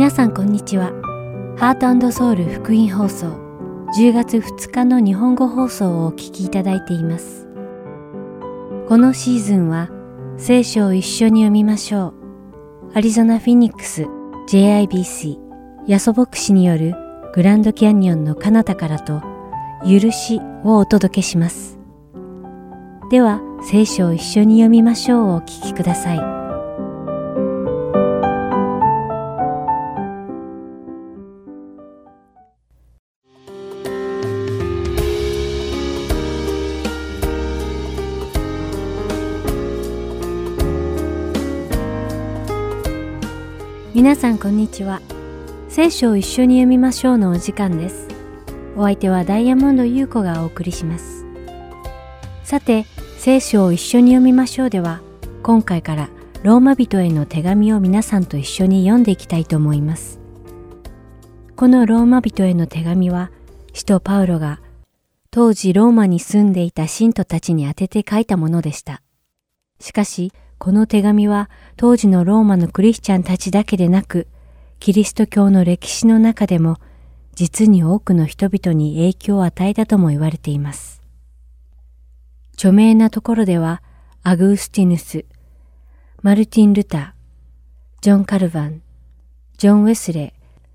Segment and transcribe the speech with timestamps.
[0.00, 0.92] 皆さんこんにちは。
[1.58, 3.26] ハートソウル福音放送
[3.98, 7.46] 10月2日の日本語放送をお聞きいただいています。
[8.88, 9.90] このシーズンは
[10.38, 12.14] 聖書を一緒に読みましょ
[12.92, 12.92] う。
[12.94, 14.06] アリゾナ・フィニックス
[14.48, 15.36] JIBC
[15.86, 16.94] ヤソ牧師による
[17.34, 19.20] グランドキャニオンの彼方からと
[19.84, 21.78] 許しをお届けします。
[23.10, 26.39] では聖書を一緒に読みましょうをお聞きください。
[44.10, 45.00] 皆さんこんにちは。
[45.68, 48.08] 聖書を一緒に読みましょうのお時間です。
[48.76, 51.24] お相手はダイヤモンド優子がお送りします。
[52.42, 52.86] さて、
[53.18, 55.00] 聖書を一緒に読みましょうでは、
[55.44, 56.08] 今回から
[56.42, 60.18] ローマ人への手紙を皆さんと一緒に読んでいきたいと思います。
[61.54, 63.30] このローマ人への手紙は、
[63.74, 64.60] 使徒パウロが
[65.30, 69.02] 当時ローマに住んでいた信徒たちに宛てて書いたものでした。
[69.78, 74.28] しかし、この手紙は当時のローマのクリスチャンたちだけでなく、
[74.78, 76.76] キリスト教の歴史の中でも
[77.34, 81.00] 実に多くの人々に影響を与えたとも言われています。
[82.52, 83.82] 著名なところでは、
[84.22, 85.24] アグースティヌス、
[86.20, 88.82] マルティン・ルター、ジョン・カルヴァン、
[89.56, 90.68] ジョン・ウェスレー、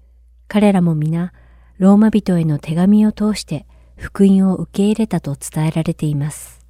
[0.48, 1.32] 彼らも皆、
[1.78, 6.65] ローマ人への手紙を通して福音を受け入れたと伝えられています。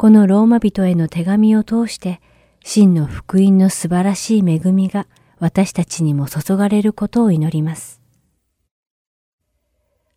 [0.00, 2.22] このローマ人への手紙を通して、
[2.64, 5.06] 真の福音の素晴らしい恵みが
[5.38, 8.00] 私たちにも注がれることを祈ります。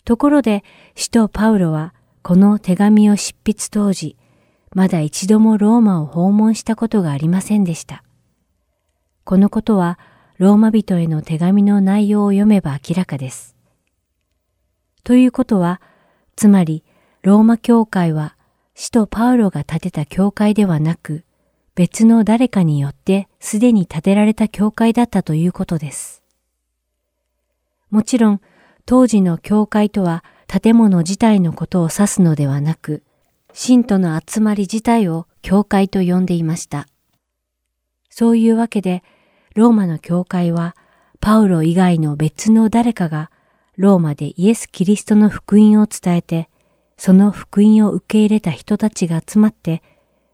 [0.06, 0.64] ところで、
[0.96, 4.16] 使徒パウロはこの手紙を執筆当時、
[4.74, 8.06] まだ一度もローマを訪問したことがありませんでした。
[9.26, 10.00] このことは、
[10.38, 13.58] ローマ人への手紙の内容を読めば明らかです。
[15.04, 15.82] ということは、
[16.38, 16.86] つまり、
[17.22, 18.38] ローマ教会は
[18.76, 21.24] 使徒パウロが建てた教会ではなく、
[21.76, 26.24] 別の誰かによってすでに建てられた教会だったということです。
[27.90, 28.42] もちろん、
[28.86, 33.04] 当時の教会とは建物自体のことを指すのではなく、
[33.54, 36.88] 信徒の集まり自体を教会と呼んでいました。
[38.10, 39.04] そういうわけで、
[39.56, 40.76] ローマの教会は、
[41.20, 43.32] パウロ以外の別の誰かが、
[43.78, 46.50] ローマでイエス・キリストの福音を伝えて、
[47.06, 49.84] その福音を受け入れた人たちが集まって、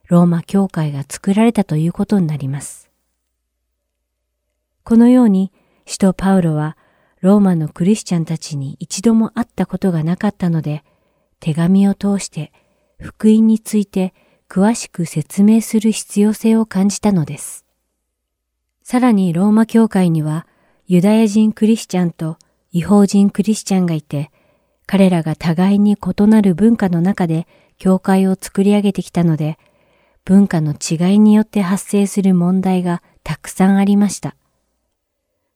[0.07, 2.91] ローマ教会が作られたということになります。
[4.83, 5.51] このように、
[5.87, 6.77] 使徒パウロは、
[7.21, 10.83] ローマのクリスチャンたちに一度も会ったことがなかったので、
[11.39, 12.53] 手紙を通して
[12.99, 14.13] 福音について
[14.47, 17.65] 詳しく説明する必要性を感じたのです。
[18.83, 20.45] さらにローマ教会には
[20.85, 22.37] ユダヤ人クリスチャンと
[22.71, 24.29] 違法人クリスチャンがいて、
[24.91, 27.45] 彼らが互いに異なる文化の中で
[27.77, 29.59] 教会を作り上げてきたので、
[30.25, 34.35] 文化の違いによって発生する問題がたくさんありました。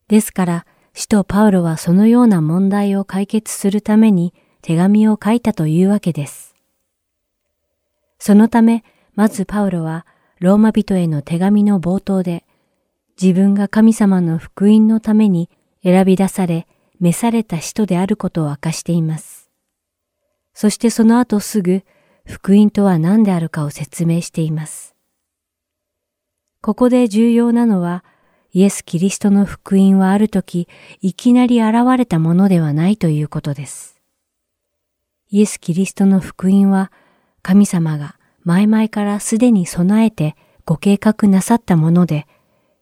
[0.08, 6.54] ですから、使徒パウロはそのような問題を解決するために手紙を書いたというわけです。
[8.20, 8.84] そのため、
[9.16, 10.06] まずパウロは
[10.42, 12.46] ローマ人への手紙の冒頭で、
[13.20, 15.50] 自分が神様の福音のために
[15.84, 16.68] 選び出され、
[17.04, 19.50] 召された人であることを明かしています。
[20.54, 21.84] そしてその後すぐ、
[22.26, 24.96] 福音とは何であるかを説明しています。
[26.62, 28.06] ここで重要なのは、
[28.54, 30.70] イエス・キリストの福音はある時、
[31.02, 34.00] いきなり現れたものではないということです。
[35.30, 36.90] イエス・キリストの福音は、
[37.42, 38.16] 神様が
[38.46, 42.28] 前々からすでに備えてご計画なさったもので、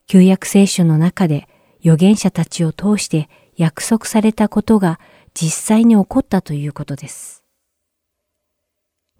[0.06, 1.48] 旧約聖書の中で
[1.80, 4.98] 預言者たちを通して約束されたことが
[5.34, 7.44] 実際に起こったということです。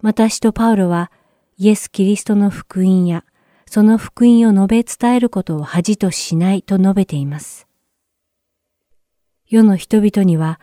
[0.01, 1.11] 私とパウロは
[1.57, 3.23] イエス・キリストの福音や
[3.65, 7.67] その福音を述べ伝えることを恥としないと述べています。
[9.47, 10.59] 世の人々には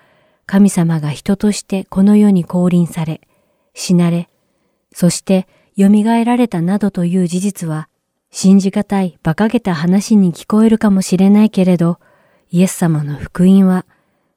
[0.46, 3.20] 神様が人としてこの世に降臨され、
[3.72, 4.28] 死なれ、
[4.92, 5.46] そして
[5.78, 5.88] 蘇
[6.24, 7.88] られたなどという事実は
[8.30, 11.98] 信じがたい馬鹿げた話に聞こえるかもしれないけれど、
[12.52, 13.86] イエス様の福音は、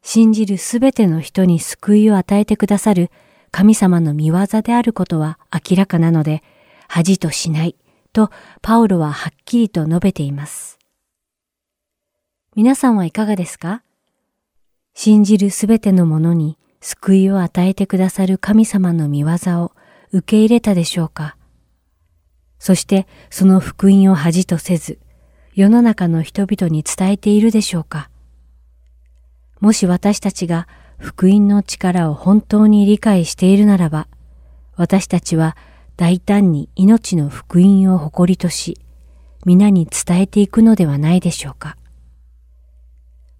[0.03, 3.09] 信じるすべての人に救いを与えてくださる
[3.49, 6.43] 神様の見業であることは明らかなので、
[6.87, 7.75] 恥としない
[8.11, 8.29] と
[8.61, 10.77] パウロははっきりと述べています。
[12.55, 13.81] 皆さんはいかがですか？
[14.93, 19.29] 信じるすべてのものに救いを与えてくださる神様の見業
[19.63, 19.71] を
[20.11, 21.35] 受け入れたでしょうか？
[22.59, 24.99] そしてその福音を恥とせず、
[25.55, 28.09] 世の中の人々に伝えているでしょうか
[29.59, 30.67] もし私たちが
[30.97, 34.07] 福音の力を本当に理解しているならば、
[34.75, 35.55] 私たちは
[35.95, 38.79] 大胆に命の福音を誇りとし、
[39.45, 41.77] 皆に伝えていくのではないでしょうか。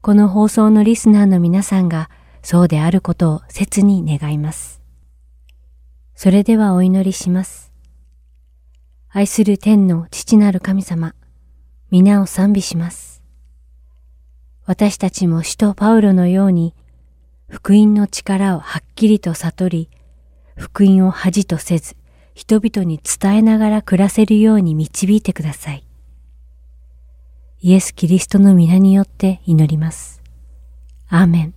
[0.02, 2.10] この放送のリスナーの皆さんが
[2.42, 4.82] そうであることを切に願います。
[6.16, 7.72] それではお祈りします。
[9.10, 11.16] 愛する天の父なる神様、
[11.94, 13.22] 皆を賛美します。
[14.66, 16.74] 私たちも使徒パウロのように、
[17.50, 19.90] 福音の力をはっきりと悟り、
[20.56, 21.96] 福音を恥とせず、
[22.34, 25.86] 人々に伝えながら暮らせるように導いてください。
[27.62, 30.24] イエス・キリストの皆によって祈ります。
[31.10, 31.54] アーメン。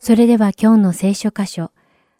[0.00, 1.70] それでは今日の聖書箇所、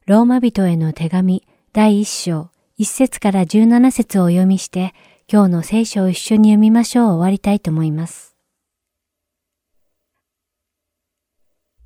[0.07, 1.43] ローマ人への手紙
[1.73, 4.95] 第一章、一節から十七節をお読みして、
[5.31, 8.35] 今日の聖書を一緒に読みましょう終わりたいと思います。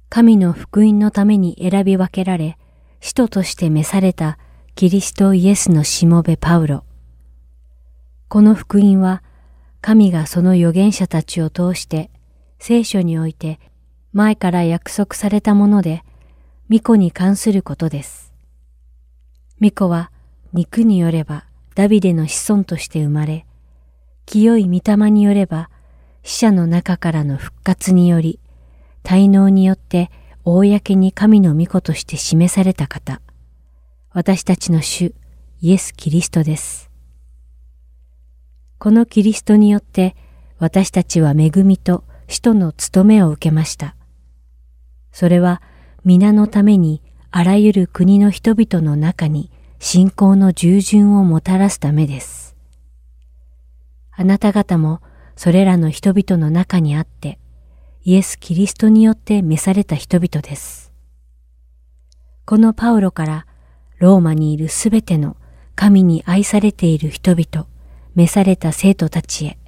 [0.08, 2.56] 神の福音のために選び分けられ、
[3.00, 4.38] 使徒として召された
[4.76, 6.84] キリストイエスのしもべパウロ。
[8.28, 9.24] この福音は、
[9.80, 12.12] 神がその預言者たちを通して
[12.60, 13.58] 聖書において
[14.12, 16.04] 前から約束されたもので、
[16.68, 18.32] 巫女に関することです。
[19.58, 20.12] 巫女は
[20.52, 21.44] 肉によれば
[21.74, 23.46] ダビデの子孫として生まれ、
[24.26, 25.70] 清い御霊によれば
[26.22, 28.38] 死者の中からの復活により、
[29.02, 30.10] 滞納によって
[30.44, 33.20] 公に神の御子として示された方。
[34.10, 35.14] 私たちの主
[35.60, 36.90] イエス・キリストです。
[38.78, 40.16] このキリストによって
[40.58, 43.94] 私たちは恵みと使徒の務めを受けました。
[45.12, 45.62] それは
[46.04, 49.51] 皆のためにあらゆる国の人々の中に
[49.84, 52.54] 信仰の従順をもたらすためです。
[54.12, 55.00] あなた方も
[55.34, 57.40] それらの人々の中にあって
[58.04, 60.92] イエス・キリストによって召された人々です。
[62.44, 63.46] このパウロから
[63.98, 65.36] ローマにいるすべての
[65.74, 67.66] 神に愛されている人々、
[68.14, 69.58] 召された生徒たちへ。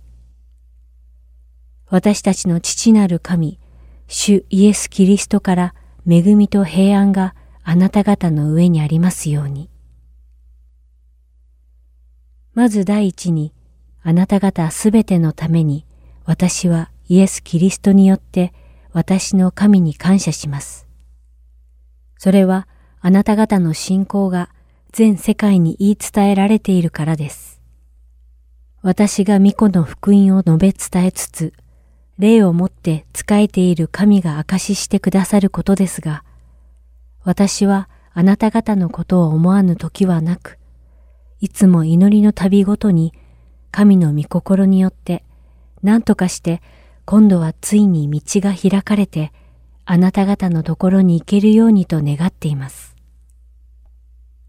[1.88, 3.58] 私たちの父なる神、
[4.06, 5.74] 主イエス・キリストから
[6.08, 7.34] 恵みと平安が
[7.64, 9.73] あなた方の上にありますように。
[12.54, 13.52] まず第一に、
[14.02, 15.84] あなた方すべてのために、
[16.24, 18.52] 私はイエス・キリストによって
[18.92, 20.86] 私の神に感謝します。
[22.18, 22.68] それは
[23.00, 24.48] あなた方の信仰が
[24.92, 27.60] 全世界に言い伝えられているからです。
[28.82, 31.52] 私が御子の福音を述べ伝えつつ、
[32.18, 36.22] 霊をもって仕えている神が証ししてくださることですが、
[37.24, 40.58] 私はあなた方のことを思わぬ時はなく、
[41.44, 43.12] いつも祈りの旅ごとに
[43.70, 45.22] 神の御心によって
[45.82, 46.62] 何とかして
[47.04, 49.30] 今度はついに道が開かれて
[49.84, 52.96] あなた方のところに行けるようにと願っています。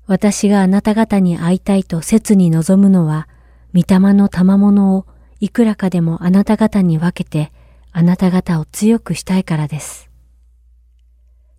[0.07, 3.27] 私があなた方に会いたいと切に望むのは、
[3.73, 5.05] 御霊の賜物を
[5.41, 7.51] いくらかでもあなた方に分けて、
[7.91, 10.09] あなた方を強くしたいからです。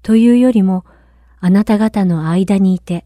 [0.02, 0.86] というよりも、
[1.40, 3.04] あなた方の間にいて、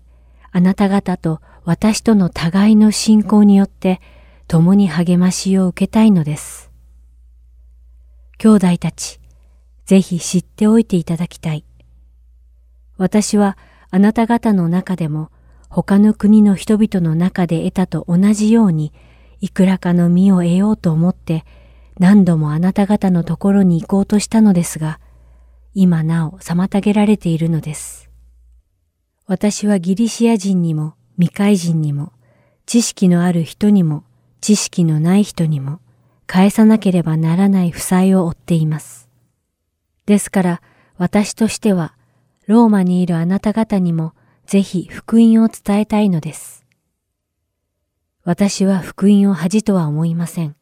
[0.53, 4.01] あなた方と私との互いの信仰によって、
[4.49, 6.71] 共に励ましを受けたいのです。
[8.39, 9.21] 兄弟たち、
[9.85, 11.65] ぜひ知っておいていただきたい。
[12.97, 13.57] 私は
[13.91, 15.31] あなた方の中でも
[15.69, 18.93] 他の国の人々の中で得たと同じように
[19.41, 21.45] いくらかの実を得ようと思って
[21.99, 25.01] 何度もあなた方のところに行こうとしたのですが、
[25.75, 28.11] 今なお妨げられているのです。
[29.27, 32.15] 私はギリシア人にも未開人にも
[32.65, 34.05] 知識のある人にも
[34.41, 35.81] 知識のない人にも
[36.27, 39.07] 返さなければならない負債を負っています。
[40.07, 40.63] ですから
[40.97, 41.95] 私としては
[42.47, 44.15] ローマにいるあなた方にも
[44.47, 46.65] ぜひ福音を伝えたいのです。
[48.25, 50.57] 私は福音を恥とは思いません。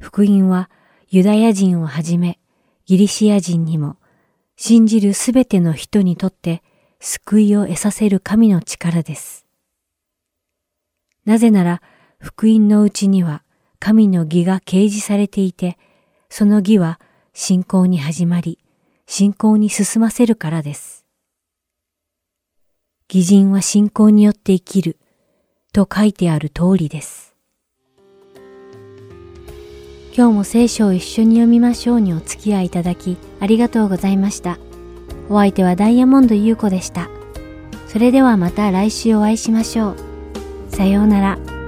[0.00, 0.70] 福音は
[1.08, 2.40] ユダヤ人をはじめ
[2.84, 3.96] ギリシア人にも
[4.56, 6.64] 信じるすべての人にとって
[7.00, 9.46] 救いを得させる神の力です。
[11.24, 11.82] なぜなら
[12.18, 13.42] 福音のうちには
[13.78, 15.78] 神の義が掲示されていて、
[16.28, 17.00] その義は
[17.32, 18.58] 信仰に始まり、
[19.06, 21.06] 信仰に進ませるからです。
[23.12, 24.98] 義人は信仰によって生きる
[25.72, 27.34] と書いてある通りです。
[30.16, 34.58] 今日も聖書を一緒に読みましょうにお付き合いいただきありがとうございました。
[35.30, 37.08] お相手はダイヤモンド優子でした。
[37.86, 39.96] それではまた来週お会いしましょう。
[40.68, 41.59] さようなら。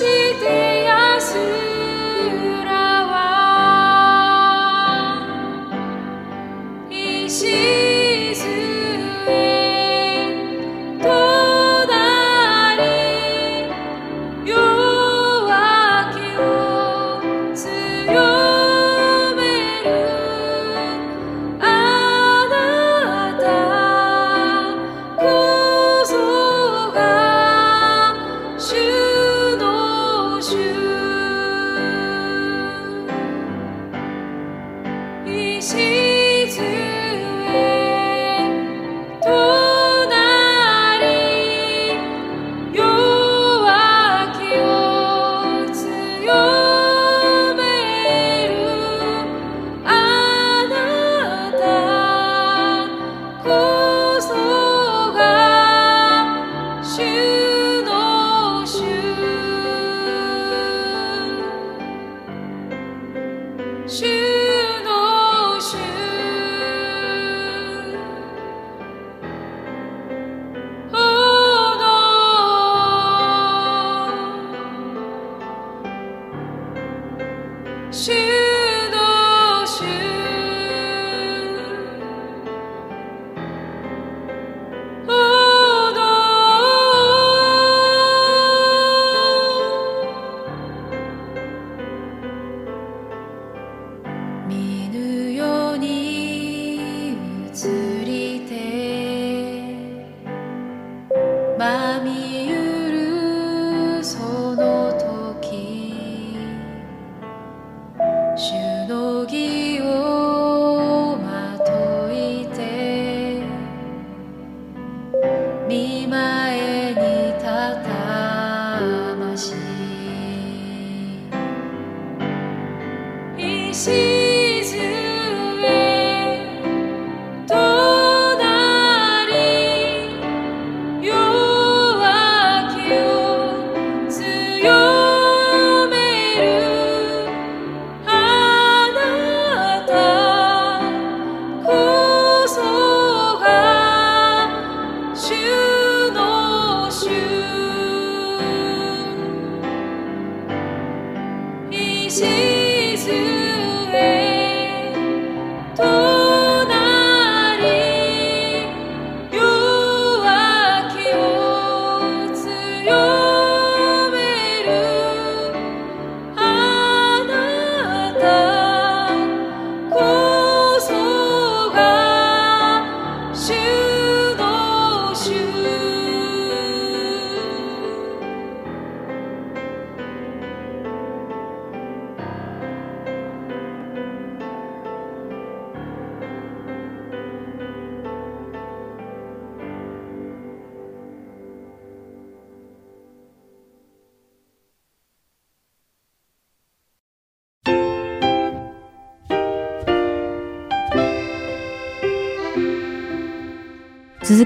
[0.00, 0.69] 下ろ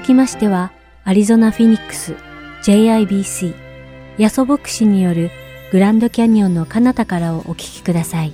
[0.05, 0.71] きましては、
[1.03, 2.15] アリゾナ・フィニックス
[2.63, 3.55] JIBC
[4.17, 5.31] ヤソ牧師による
[5.71, 8.33] グランドキャニオンの彼方からをお聞きください。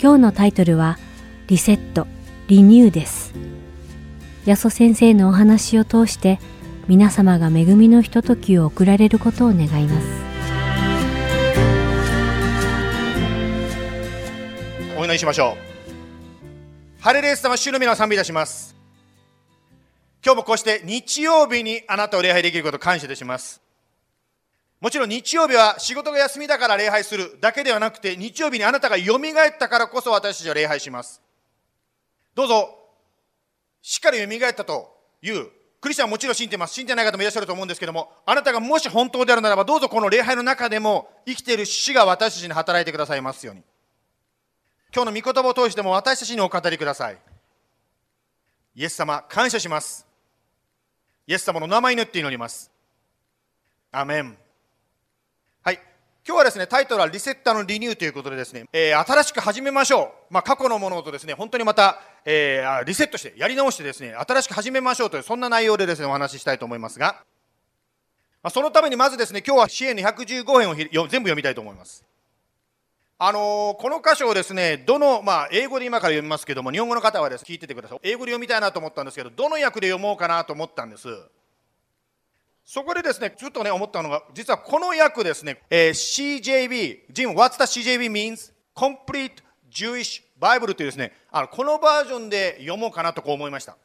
[0.00, 0.98] 今日のタイトルは、
[1.46, 2.06] リセット、
[2.48, 3.34] リニューです。
[4.46, 6.38] ヤソ先生のお話を通して、
[6.88, 10.06] 皆様が恵みのひとときを送られることを願います。
[14.96, 15.56] お祈りしましょ
[17.00, 17.02] う。
[17.02, 18.75] ハレレイス様、主の皆を賛美いたします。
[20.26, 23.62] 今日もこうして日曜日にあなたを礼拝できることを感謝いたします。
[24.80, 29.20] もちろん日曜日は仕事が休みだから礼拝するだけではなくて、日曜日にあなたが蘇っ
[29.56, 31.22] たからこそ私たちは礼拝します。
[32.34, 32.76] どうぞ、
[33.82, 35.46] しっかり蘇ったという、
[35.80, 36.74] クリスチャンはもちろん信じてます。
[36.74, 43.62] 信じてない方もいらっしゃると思うんですけども、あなたがもし本当であるならば、どうぞこの礼拝の中でも生きている主が私たちに働いてくださいますように。
[44.92, 47.18] 今日の御言葉を通しても私たちにお語りください。
[48.74, 50.04] イエス様、感謝します。
[51.28, 52.70] イエス様の名前によって祈ります。
[53.90, 54.36] アメン。
[55.64, 55.80] はい。
[56.24, 60.32] 今日はですね、タイトルはリセッターのリニューということでですね、えー新しく始めましょう。
[60.32, 67.24] まあ、過去のものとですね、本当にまた、えーリセットして、やり直してですね、新しく始めましょうという、そんな内容でですね、お話ししたいと思いますが、
[68.44, 72.04] まあ、そのためにまずですね、今日は支援の115編を全部読みたいと思います。
[73.18, 77.98] あのーこの箇所をですね、どの、まあ、英語で今から読みますけども、日本語の方はです、聞いててください。
[78.02, 81.08] 英語で読みたいなと思ったんですけど、どの訳で読もうかなと思ったんです。
[82.66, 88.52] そこでですね、ちょっとね、思ったのが、実はこの訳ですね、えー CJB、Jim, what's the CJB means?
[88.74, 93.78] Complete Jewish Bible というですね、あのこのバージョンで読もうかなとこう思いました。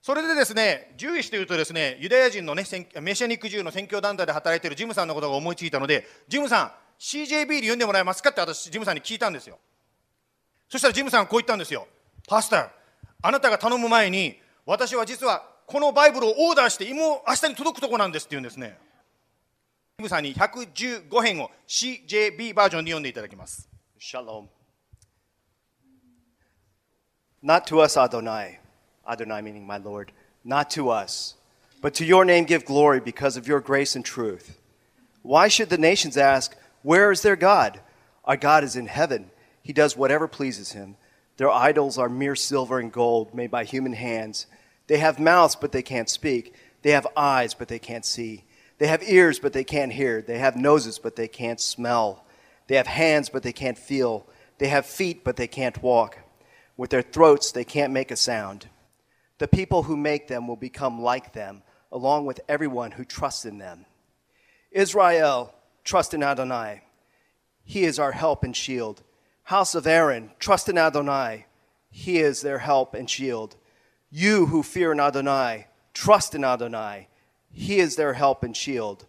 [0.00, 2.64] それでですね、ジューシというとですね、ユダヤ人のね、
[3.02, 6.72] メシアニック銃の宣教団体で働いているジムさんのことが思いついたので、ジムさん、
[7.02, 9.58] CJB で読んでもらえますかって私、ジムさんに聞いたんですよ。
[10.68, 11.88] そしたらジムさんこう言ったんですよ。
[12.28, 12.68] パスター、
[13.22, 18.78] あなたが頼む前に、私は実はこのバイブルをオーダーして、も明日に届くとこなんですって言うんですね。
[19.98, 23.68] ジムさんに115編を CJB バージョンで読んでいただきます。
[23.98, 24.46] Shalom.
[27.42, 28.60] Not to us, Adonai,
[29.04, 30.12] Adonai meaning my Lord,
[30.44, 31.34] not to us,
[31.82, 34.60] but to your name give glory because of your grace and truth.
[35.22, 37.80] Why should the nations ask, Where is their God?
[38.24, 39.30] Our God is in heaven.
[39.62, 40.96] He does whatever pleases him.
[41.36, 44.46] Their idols are mere silver and gold made by human hands.
[44.86, 46.54] They have mouths, but they can't speak.
[46.82, 48.44] They have eyes, but they can't see.
[48.78, 50.22] They have ears, but they can't hear.
[50.22, 52.26] They have noses, but they can't smell.
[52.66, 54.26] They have hands, but they can't feel.
[54.58, 56.18] They have feet, but they can't walk.
[56.76, 58.68] With their throats, they can't make a sound.
[59.38, 63.58] The people who make them will become like them, along with everyone who trusts in
[63.58, 63.86] them.
[64.70, 66.82] Israel, trust in Adonai.
[67.64, 69.02] He is our help and shield.
[69.44, 71.46] House of Aaron, trust in Adonai.
[71.90, 73.56] He is their help and shield.
[74.10, 77.08] You who fear in Adonai, trust in Adonai.
[77.50, 79.06] He is their help and shield.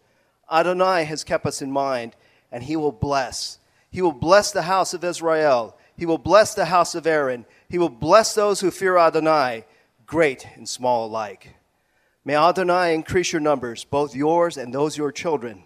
[0.52, 2.16] Adonai has kept us in mind,
[2.52, 3.60] and he will bless.
[3.90, 5.78] He will bless the house of Israel.
[5.96, 7.46] He will bless the house of Aaron.
[7.70, 9.66] He will bless those who fear Adonai,
[10.06, 11.56] great and small alike.
[12.26, 15.64] May Adonai increase your numbers, both yours and those your children.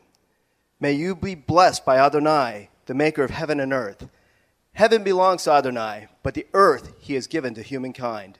[0.81, 4.09] May you be blessed by Adonai, the maker of heaven and earth.
[4.73, 8.39] Heaven belongs to Adonai, but the earth he has given to humankind.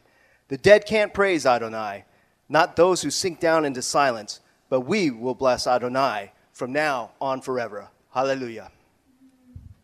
[0.49, 2.05] The dead can't praise Adonai,
[2.49, 7.41] not those who sink down into silence, but we will bless Adonai from now on
[7.41, 7.89] forever.
[8.11, 8.71] Hallelujah.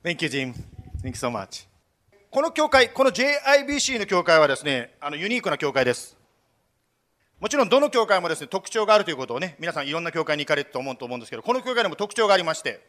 [0.03, 0.55] Thank you, Jim.
[1.03, 1.67] Thank you so much.
[2.31, 6.12] この教会、この JIBC の教会はですね、あのユニークな教会です。
[7.44, 12.80] もちろんどの教会もですね、特徴があるということをね、皆さんいろんな教会に行かれると思うと思うんですけど、この教会にも特徴がありまして、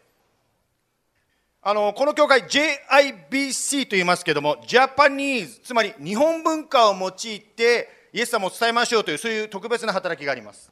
[1.60, 10.70] あのこの教会 JIBC と言いますけども、ジャパニーズ、つまり日本文化を用いてイエス様を伝えましょうという、そういう特別な働きがあります。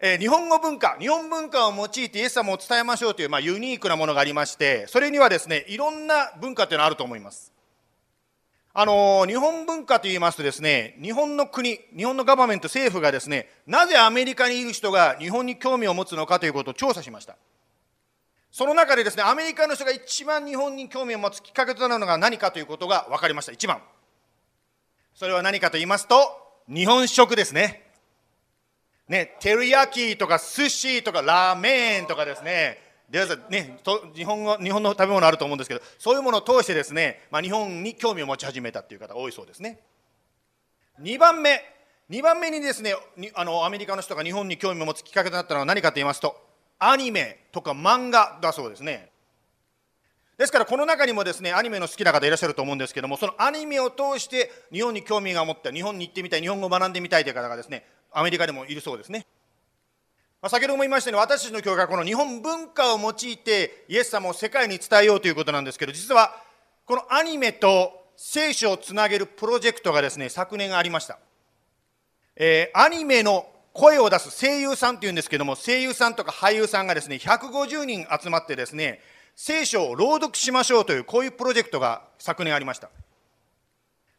[0.00, 7.53] えー日本語文化、日本文化を用いてイエス様を伝えましょうという、まあ、ユニークなものがありまして、それにはですね、いろんな文化というのがあると思います。
[8.76, 17.36] あの日本文化といいますとですね、日本の国、日本のガバメント、政府がですね、なぜアメリカにいる人が日本に興味を持つのかということを調査しました。
[18.50, 23.52] その中でですね、アメリカの人が一番日本に興味を持つきっかけとなるのが何かということが分かりました。
[23.52, 23.80] 一番。
[25.14, 26.16] それは何かと言いますと、
[26.68, 27.92] 日本食ですね。
[29.06, 33.78] ね、テリヤキとか寿司とかラーメンとかですね、でね
[34.14, 39.80] 日本語日本の食べ物あると思うんですけど、そういうものを通してですね、まあ、日本に興味を持ち始めたっていう方多いそうですね。
[41.00, 41.60] 2番目、
[42.10, 42.94] 2番目にですね、
[43.34, 46.36] あのアメリカの人が日本に興味を持つきっかけとなったのは何かと言いますと、
[46.78, 49.10] アニメとか漫画だそうですね。
[50.36, 59.26] ですからこの中にもですねアニメの好きな方いらっしゃると思うんですけどもそのアニメを通して日本に興味が持った日本に行ってみたい日本語を学んでみたいという方がですねアメリカでもいるそうですね、
[60.44, 66.36] まあ、先ほども言いましたように私たちの教会はこの日本文化を用いてイエス様を世界に伝えようということなんですけど実は
[66.84, 71.18] このアニメと聖書をつなげるプロジェクトがですね昨年ありました、
[72.36, 79.00] えーアニメの声を出す声優さんっていうんですけども声優さんとか俳優さんがですね150人集まってですね
[79.34, 82.90] 聖書を朗読しましょうというこういうプロジェクトが昨年ありました。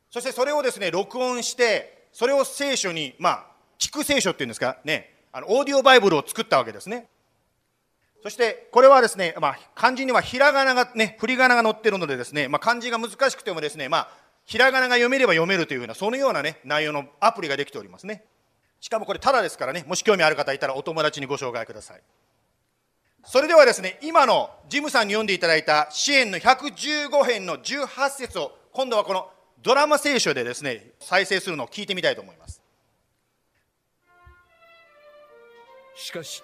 [0.09, 3.45] そしてそれをですね録音してそれを聖書にまあ
[3.77, 7.10] 聞く聖書っていうんですかねあのオーディオバイブルを作ったわけですね。
[8.24, 14.10] そしてこれはですね、まあ、漢字にはひらがながね振り仮名が載ってるのでですね、まあ、漢字が難しくてもですねまあ
[14.45, 18.24] ひらがなが読めれば読めるというふうなそのようなね内容のアプリができておりますね。
[18.80, 22.02] しかもこれただですからねもし興味ある方いたらお友達にご紹介ください。
[23.26, 29.28] それではですね、今のジムさんに読んでいただいた支援の115編の18節を、今度はこの
[29.63, 32.54] ドラマ聖書でですね、再生するのを聞いてみたいと思います。
[35.95, 36.43] しかし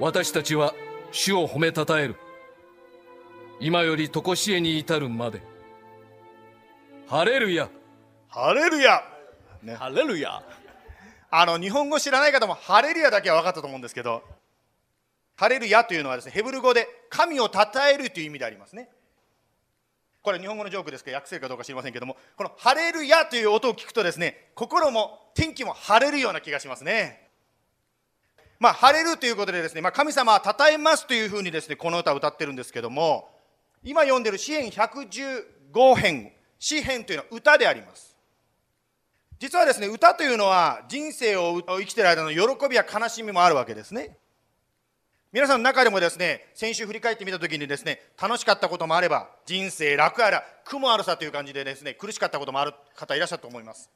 [0.00, 0.74] 私たちは
[1.12, 2.16] 主を褒めたたえる。
[3.60, 5.40] 今より常しえに至るまで。
[7.06, 7.68] ハレルヤ。
[8.28, 9.00] ハレルヤ。
[9.78, 10.42] ハレルヤ。
[11.30, 14.22] あの日本語知らない方もハレルヤだけは分かったと思うんですけど
[15.36, 17.60] ハレルヤというのはですねヘブル語で神を称
[17.92, 18.88] えるという意味でありますね。
[20.22, 22.16] これ日本語のジョークですけど訳せるかどうか知りませんけども。
[22.36, 27.23] このハレルヤという音を聞くとですね心も天気も晴れるような気がしますね
[28.64, 33.28] まあ晴れるということでですね、まあ、神様は称えますというふうにですねこの歌を歌ってるんですけども
[33.82, 38.16] 今読んでる詩編115編詩編というのは歌であります。
[39.38, 44.16] 実はですね歌というのは人生を生きてる間の喜びや悲しみもあるわけですね。
[45.30, 53.90] 皆さんの中でもですね先週振り返ってみた時にですね楽しかったこともあれば人生楽あら苦もあるさという感じでですね苦しかったこともある方いらっしゃると思います。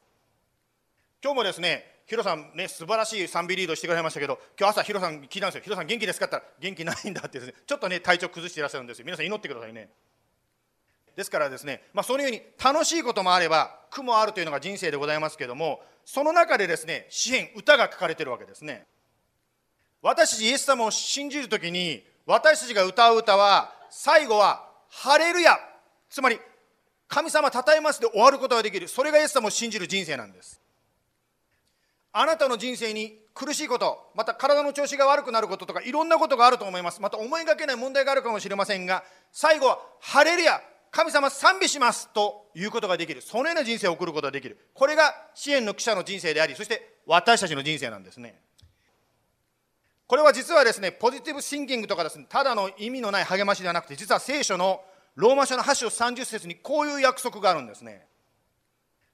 [1.25, 5.61] 今日もですねヒロさんね素晴らしい賛美リードしてくれましたけど今日朝ヒロさん聞いたんですよ。
[5.63, 9.01] ヒロさん元気ですかって言ったら元気ないんだってですねちょっとね体調崩していらっしゃるんです。
[9.01, 9.91] よ皆さん祈ってくださいね。
[11.15, 18.87] ですからですね、まあ、そのように楽しいこともあれば苦もあるというのが人生でございますけどもその中でですね詩篇歌が書かれてるわけですね。
[20.01, 25.59] 私たちイエス様を信じるときに私たちが歌う歌は最後は「ハレルヤ」
[26.09, 26.41] つまり
[27.07, 28.89] 神様称えますで終わることができる。
[28.89, 30.59] それがイエス様を信じる人生なんです。
[32.13, 37.01] あなたの人生に苦しいことまた体の調子が悪くなることとかいろんなことがあると思います。
[37.01, 43.21] また思いがけない問題があるかもしれませんが最後は「ハレルヤ」神様賛美しますということができる。
[43.21, 44.59] そのような人生を送ることができる。
[44.73, 48.41] これが支援の記者の人生でありそして私たちの人生なんですね。
[50.07, 54.81] これは実はですねポジティブシンキングとかですねただの意味のない励ましではなくて実は聖書の
[55.15, 58.07] ローマ書の8章30節にこういう約束があるんですね。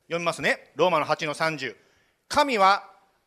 [0.06, 0.72] 読みますね。
[0.76, 1.83] ローマの8の30
[2.28, 2.84] 神は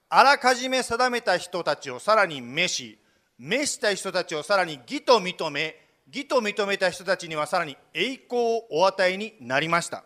[0.09, 2.99] あらかじめ定めた人たちをさらに召し
[3.37, 5.75] 召した人たちをさらに義と認め
[6.07, 10.05] 義と認めた人たちにはさらに栄光をお与えになりました。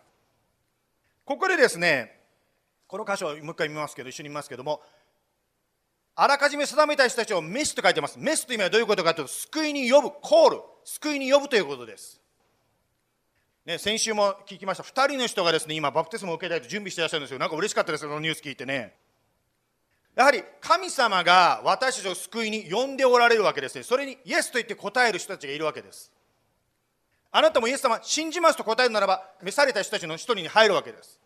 [1.24, 2.20] ここでですね
[2.88, 4.82] この箇所をもう一回見ますけど一緒に見ますけども
[6.16, 8.20] あらかじめ定めた人たちを召しと書いてます。
[8.20, 10.62] 召すという意味はどういうことかというと救いに呼ぶコール。
[10.84, 12.21] 救いに呼ぶということです。
[13.66, 18.96] ね、先週も聞きました2人の人がですね今バプテスマを受けたいと準備していらっしゃるんですよなんか嬉しかったですそのニュース聞いてね
[20.16, 23.84] やはり神様が私たちを救いに呼んでおられるわけですね。
[23.84, 26.12] それにイエスと言って答える人たちがいるわけです。
[27.32, 31.18] あなたもイエス様信じますと答えるならば、召された人たちの一人に入るわけです。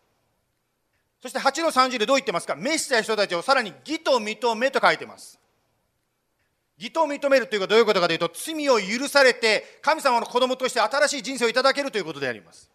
[1.20, 2.54] そして8の30でどう言ってますか？
[2.54, 5.40] 召した人たちをさらに義と認めと書いてます。
[6.78, 12.70] 義と認めるということはどういうことかというと、罪を許されて神様の子供として新しい人生をいただけるということであります。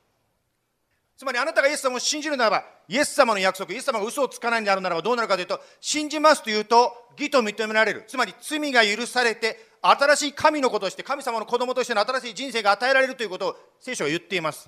[1.18, 8.06] つまりあなたがイエス様を信じるならば、イエス様の約束、イエス様が嘘をつかないんであるならばどうなるかというと、信じますというと、義と認められる。
[8.08, 14.68] つまり罪が許されて、新しい神の子として、神様の子供としての新しい人生が与えられるということを聖書は言っています。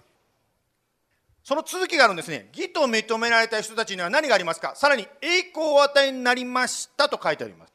[1.43, 2.50] その続きがあるんですね。
[2.54, 4.76] 義と認められた人たちには何がありますか？
[4.76, 7.74] さらに栄光を与えになりましたと書いてあります。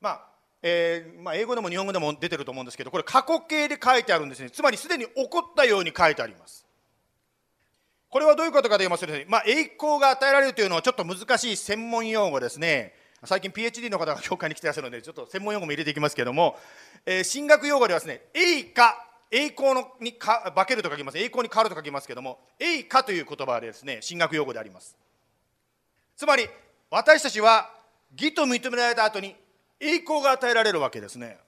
[0.00, 0.20] まあ、
[0.62, 4.50] えー、まあ、英語でも日本語でも出てると思うんですけど、これ過去形で書いてあるんですね。
[4.50, 6.66] つまりすでに起こったように書いてあります。
[8.10, 12.94] これはどういうことかと言いますと、ね、まあ、栄光が与えられるというのはちょっと難しい専門用語ですね。
[13.24, 16.58] 最近 PhD の方が教会に来てらっしゃるので、ちょっと専門用語も入れていきますけれども、
[17.06, 18.96] えー、進学用語ではですね、栄華、
[19.30, 21.18] 栄光のにか化けると書きます。
[21.18, 24.96] 栄光に変わると書きますけれども、栄華という言葉でですね、進学用語であります。
[26.16, 26.48] つまり、
[26.90, 27.70] 私たちは
[28.12, 29.36] 義と認められた後に
[29.80, 31.38] 栄光が与えられるわけですね。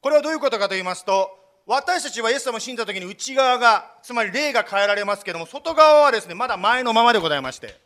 [0.00, 7.78] これはどういうことかと言いますと、私たちはイエス様を信じた時に内側がつまり霊が変えられますけども外側はですねまだ前のままでございまして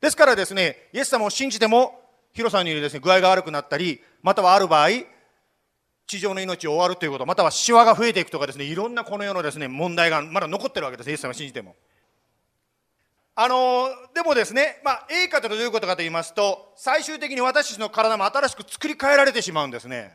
[0.00, 2.00] ですからですねイエス様を信じても
[2.32, 4.88] ヒロさんによるですね具合が悪くなったりまたはある場合
[6.06, 11.76] 地上の命を終わるということまたはシワが増えていくとかですねいろんなこの世のですね問題がまだ残ってるわけですイエス様を信じても
[13.42, 20.14] あのでもですね、まあ、栄華というのはどういうことかと言いますと最終的に私たちの体も新しく作り変えられてしまうんですね。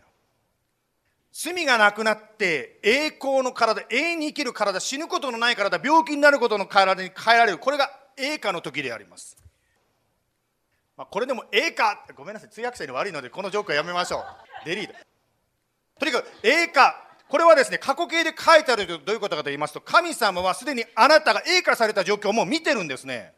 [1.33, 7.57] 罪がなくなって栄光の体永遠に生きる体死ぬことのない体病気になることの体に変えられる。
[7.57, 9.35] これが栄華の時であります、
[10.95, 14.25] まあ、これでも栄華ごめんなさい通訳者に悪いのでこのジョークはやめましょう。
[14.65, 14.93] デリート。
[15.99, 23.33] とにかく栄華これはですね過去形で書いてあるとどういうことかと言いますと神様はすでにあなたが栄華された状況をもう見てるんですね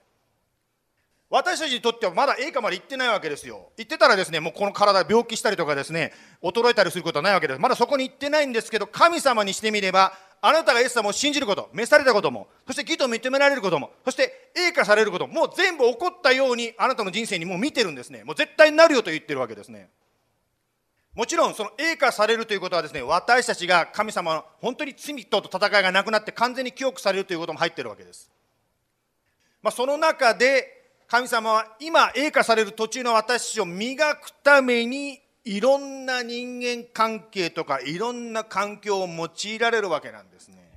[1.30, 3.70] 私たちにとってはまだ栄華まで行ってないわけですよ。
[3.78, 7.60] 行ってたらですね、もうこの体病気したりとかですね、衰えたりすることはないわけです。
[7.60, 18.24] まだそこに行ってないんですけど、神様にしてみれば、あなたがイエス様を信じること、召されたことも、そして義と認められることも、そして栄華されることも、もう全部起こったように、あなたの人生にもう見てるんですね。
[18.24, 19.90] もう絶対になるよと言ってるわけですね。
[21.18, 28.30] もちろんその栄華されるということはですね私たちが神様の本当に罪と戦いがなくなって完全に清くされるということも入っているわけです、
[29.64, 40.77] まあ、その中で神様は今栄華される途中の私を磨くためにいろんな人間関係とかいろんな環境を用いられるわけなんですね。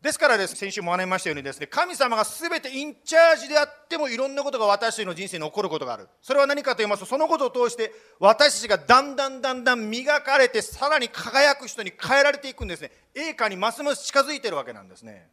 [0.00, 0.54] ですからです。
[0.54, 6.08] 先週も学びましたようにですね神様が全てインチャージであってもいろんなことが私たちの人生に起こることがある。
[6.22, 12.92] それは何かと言いますとそのことを通して私たちがだんだんだんだん磨かれてさらに輝く人に変えられていくんですね。
[13.14, 15.28] 栄華にますます近づいているわけなんですね。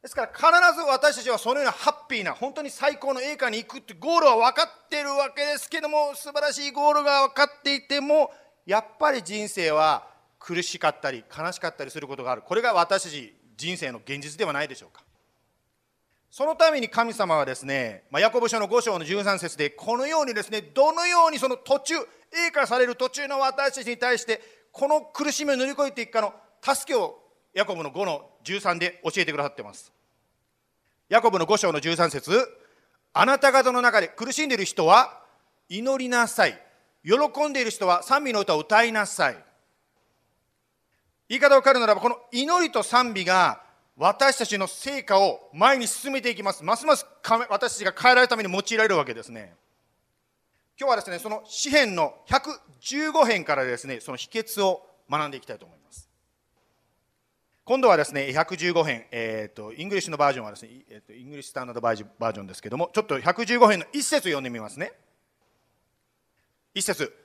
[0.00, 8.30] ですから必ず私たちはそのようなハッピーな本当に最高の栄華に行くってゴールは分かっているわけですけども素晴らしいゴールが分かっていても
[8.64, 10.13] やっぱり人生は
[10.44, 12.42] 苦しかったり悲しかったりすることがある。
[12.42, 15.02] これが私たち人生の現実ではないでしょうか。
[16.30, 27.20] そのために神様はですね、まあ、ヤコブ書の5章の13節でこのようにですねどのようにその途中栄華される途中の私たちに対してこの苦しみを乗り越えていくかの助けを
[27.54, 29.92] ヤコブの5の13で教えてくださってます。
[31.08, 32.46] ヤコブの5章の13節
[33.14, 35.22] あなた方の中で苦しんでいる人は
[35.70, 36.60] 祈りなさい。
[37.02, 39.53] 喜んでいる人は賛美の歌を歌いなさい。
[41.34, 43.60] 言い方を変えるならばこの祈りと賛美が
[43.96, 46.62] 私たちの聖化を前に進めていきます。
[46.62, 47.06] ますます
[47.48, 49.54] 私たちが変えられるために用いられるわけですね。
[50.78, 56.08] 今日はですねその詩篇の115編からですねその秘訣を学んでいきたいと思います。
[57.64, 64.92] 今度はですね115編、えーと、 English のバージョンはですね、えーと、 English Standard Version ですけどもちょっと115編の一節読んでみますね。
[66.74, 67.23] 一節。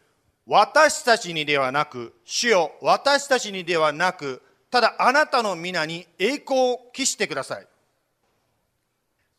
[0.49, 7.67] 私たちにではなく、主よ、私たちにではなく、ただあなたの皆に栄光を期してください。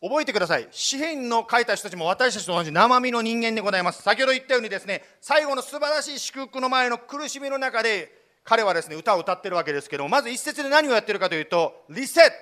[0.01, 0.68] 覚えてください。
[0.70, 4.03] 詩篇の書いた人たちも私たちと同じ生身の人間でございます。
[4.03, 8.12] 先ほど言ったようにですね、最後の素晴らしい祝福の前の苦しみの中で、
[8.44, 12.33] 彼はですね、歌を歌ってるわけですけども、まず一節で何をやってるかというと、リセット。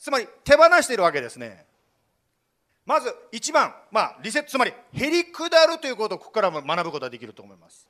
[0.00, 1.64] つまり手放しているわけですね。
[2.84, 7.86] まず一番、まあ、リセット、つまり、へり下るということをここからも学ぶことができると思います。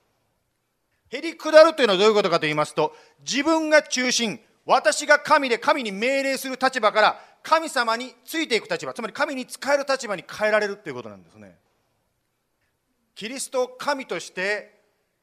[1.10, 11.56] へり下るというのはどういうことかと言いますと、自分が中心、私が神で神に命令する立場から神様についていく立場、つまり神に仕える立場に変えられるということなんですね。
[13.14, 14.76] キリストを神として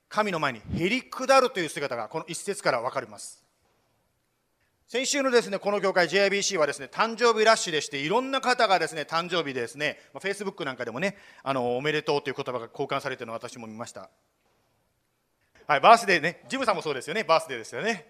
[0.10, 3.44] 神の前にへり下るという姿がこの一節から分かります。
[4.88, 14.12] 先週のですね、この業界 JIBC はですね、誕生日ラッシュでして、いろんな方がですね、誕生日でですね、フェイスブックなんかでもね、あの、おめでとうという言葉が交換されているのを私も見ました。
[15.68, 18.08] はい、バースデーね、ジムさんもそうですよね、バースデーですよね。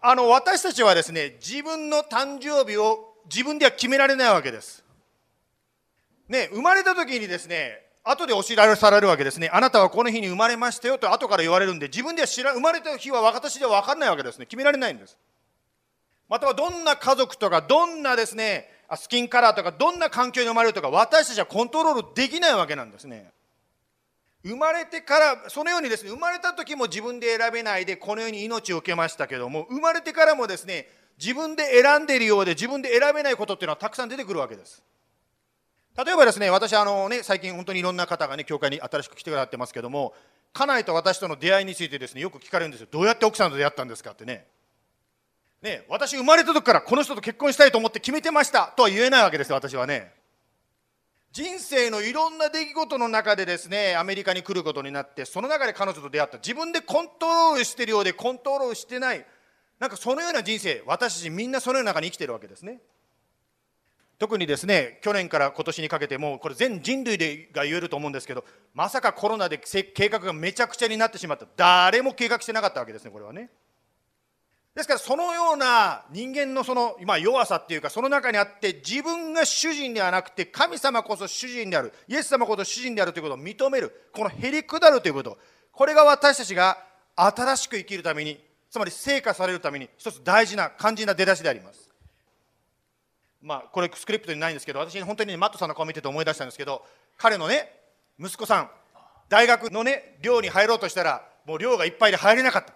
[0.00, 4.84] あの私たちはですね、自分の誕生日を自分では決められないわけです。
[6.28, 9.50] ね、生まれた時にですね、後で教えられされるわけですね。
[9.52, 14.46] あなたはこの日に生まれましたよと後から言われるんで、自分では知ら生まれた日は私では分かんないわけですね。
[14.46, 15.18] 決められないんです。
[16.28, 23.32] またはどんな家族とか、どんなですね、スキンカラーとか、どんな環境に生まれるとか、私たちはコントロールできないわけなんですね。
[24.46, 30.86] 生まれてからそのようにですね生まれた時も自分で選べないでこの世に命を受けましたけども生まれてからもですね
[31.18, 34.84] 自分で選んでいるようで自分で選べないことっていうのはたくさん出てくるわけです。
[35.96, 40.14] 例えばですね私あのね最近本当にいろんな方がね教会に新しく来てくださってますけども
[40.52, 42.88] 家内と私との出会いについてですねよく聞かれるんですよ。
[42.90, 44.46] どうやって奥さんと出会ったんですかってね。
[45.62, 50.15] ね私生まれた時からこの人と結婚したいと思って決めてましたとは言えないわけですよ私はね。
[51.36, 56.38] 人生のいろんな出来事の中でですねアメリカに来ることになってその中で彼女と出会った。
[56.38, 59.22] 自分でコントロールしてるようでコントロールしてない。
[59.78, 62.80] なんかそのような人生私たちみんなそのような中に生きてるわけですね。
[64.18, 71.44] 特にですね去年から今年にかけてもうこれ全人類でが言えると思うんですけどまさかコロナで計画がめちゃくちゃになってしまった。
[71.54, 73.50] 誰も計画してなかったわけですねこれはね。
[74.76, 84.10] ですからそのような人間のその、ま、弱さっていうかその中にあって自分が主人ではなくて神様こそ主人であるイエス様こそ主人であるということを認める。
[84.12, 85.38] このへりくだるということ。
[85.72, 86.76] これが私たちが
[87.14, 88.38] 新しく生きるために
[88.70, 91.90] つまり成果されるために一つ大事な肝心な出だしであります。
[93.40, 96.84] まあこれスクリプトにないんですけど私本当に、ね、マットさんの顔見てて思い出したんですけど
[97.16, 97.72] 彼のね
[98.20, 98.70] 息子さん
[99.30, 102.75] 大学のね寮に入ろうとしたらもう寮がいっぱいで入れなかった。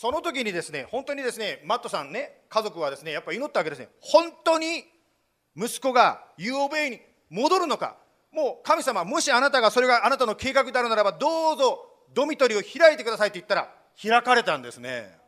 [0.00, 3.90] その時にですね、本当にですね、マットさんね、家族はですね、やっぱり祈ったわけですね。
[4.00, 4.82] 本当に
[5.54, 7.98] 息子が UOB に戻るのか、
[8.32, 15.18] もう神様、もしあなたがそれがあなたの計画であるならば、どうぞドミトリーを開いてくださいと言ったら、開かれたんですね。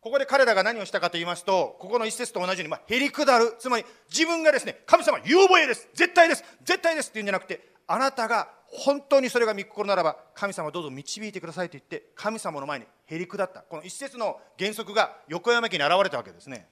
[0.00, 13.62] ここで彼らが何をしたかと言いますと、ここの一節と同じように、まあ、へりくだる、つまり自分がですね、神様、有望です、絶対です、絶対ですって言うんじゃなくて、あなたが本当にそれが御心ならば神様どうぞ導いてくださいと言って神様の前にへり下った。
[13.62, 16.68] この一節の原則が横山家に現れたわけですね。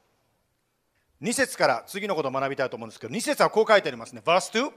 [1.23, 4.21] 2節から次のことを学びたいと思うんですけど2節はこう書いてありますね。
[4.25, 4.71] Verse 2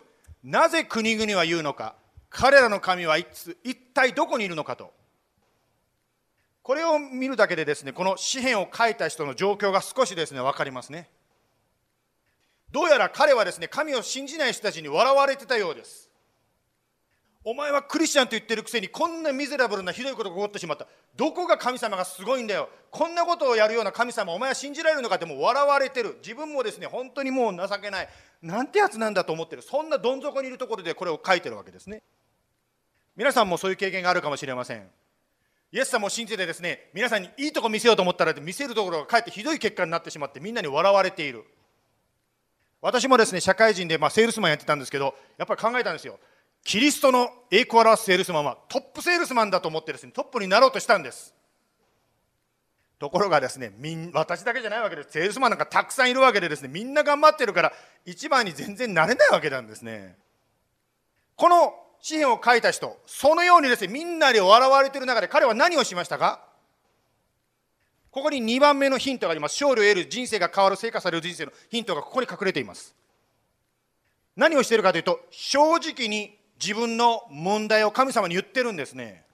[0.46, 1.96] なぜ国々は言うのか。
[2.30, 4.94] 彼らの神はいつ一体どこにいるのかと。
[6.64, 11.10] これを見るだけでですねこの詩篇を書いた人の状況が少しですね分かりますね。
[12.72, 16.09] どうやら彼はですね神を信じない人たちに笑われてたようです。
[17.46, 20.88] お前はクリスチャンと言ってるくせにこんなミゼラブルなひどいことが起こってしまった。
[21.16, 22.70] どこが神様がすごいんだよ。
[22.92, 26.18] こんなことをやるような神様お前は信じられるのかってもう笑われてる。
[26.22, 28.10] 自分もですね本当にもう情けない。
[28.42, 29.62] なんてやつなんだと思ってる。
[29.62, 32.04] そんなどん底にいるところでこれを書いてるわけですね。
[33.16, 34.86] 皆さんもそういう経験があるかもしれません。
[35.72, 41.46] イエス様を信じてですね皆さんにいいとこ見せようと思ったら見せるところがかえってひどい結果になってしまってみんなに笑われている。
[42.82, 46.20] 私もですね社会人で、まあ、セールスマンやってたんですけどやっぱり考えたんですよ。
[46.64, 51.34] キリストの栄光を表すセールスマンはトップセールスマンだと思ってですねトップになろうとしたんです。
[53.00, 55.12] ところがですねみん私だけじゃないわけです。
[55.12, 57.74] セールスマンなんかたくさんいるわけでですねみんな頑張ってるから
[58.06, 60.18] 一番に全然なれないわけなんですね。
[61.36, 66.46] この詩篇を書いた人そのようにですねみんなで笑われている中で彼は何をしましたか？
[68.12, 69.64] ここに2番目のヒントがあります。
[69.64, 72.96] 勝利を得る人生が変わる成果される人生のヒントがここに隠れています。
[74.36, 79.26] 何をしているかというと正直に自分の問題を神様に言ってるんですね。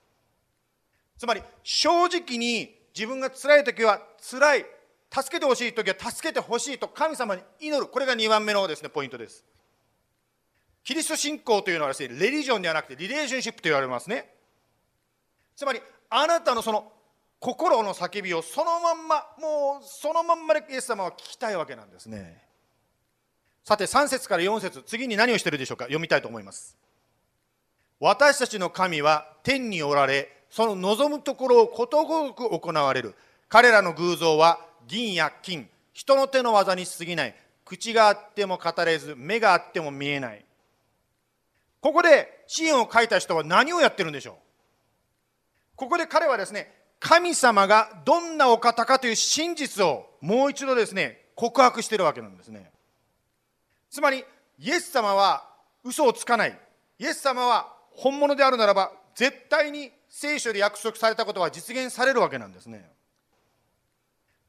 [1.17, 4.65] つまり正直に自分が辛い時は辛い
[5.11, 7.87] 助けてほしい時は助けてほしいと神様に祈る。
[7.87, 9.43] これが2番目のですねポイントです。
[10.83, 14.29] キリスト信仰というのはですねレリジョンではなくてリレーションシップと言われますね。
[15.55, 16.91] つまりあなたのその
[17.39, 22.43] 心の叫びをそのまんまもうそのまんまでイエス様は聞きたいわけなんですね。
[23.63, 25.85] さて3節から4節次に何をしてるでしょうか？
[25.85, 26.77] 読みたいと思います。
[27.99, 33.15] 私たちの神は天におられその望むところをことごとく行われる。
[33.49, 35.69] 彼らの偶像は銀や金。
[35.93, 37.35] 人の手の技に過ぎない。
[37.63, 40.45] 口があっても語れず目があっても見えない。
[41.81, 44.35] ここで支援を書いた人は何をやってるんでしょう？
[45.75, 52.71] ここで彼はですね神様がどんなお方かという真実をもう一度ですね告白してるわけなんですね。
[53.89, 54.23] つまり
[54.59, 55.47] イエス様は
[55.83, 56.57] 嘘をつかない。
[56.97, 62.89] イエス様は本物であるならば絶対に聖書で約束されたことは実現されるわけなんですね。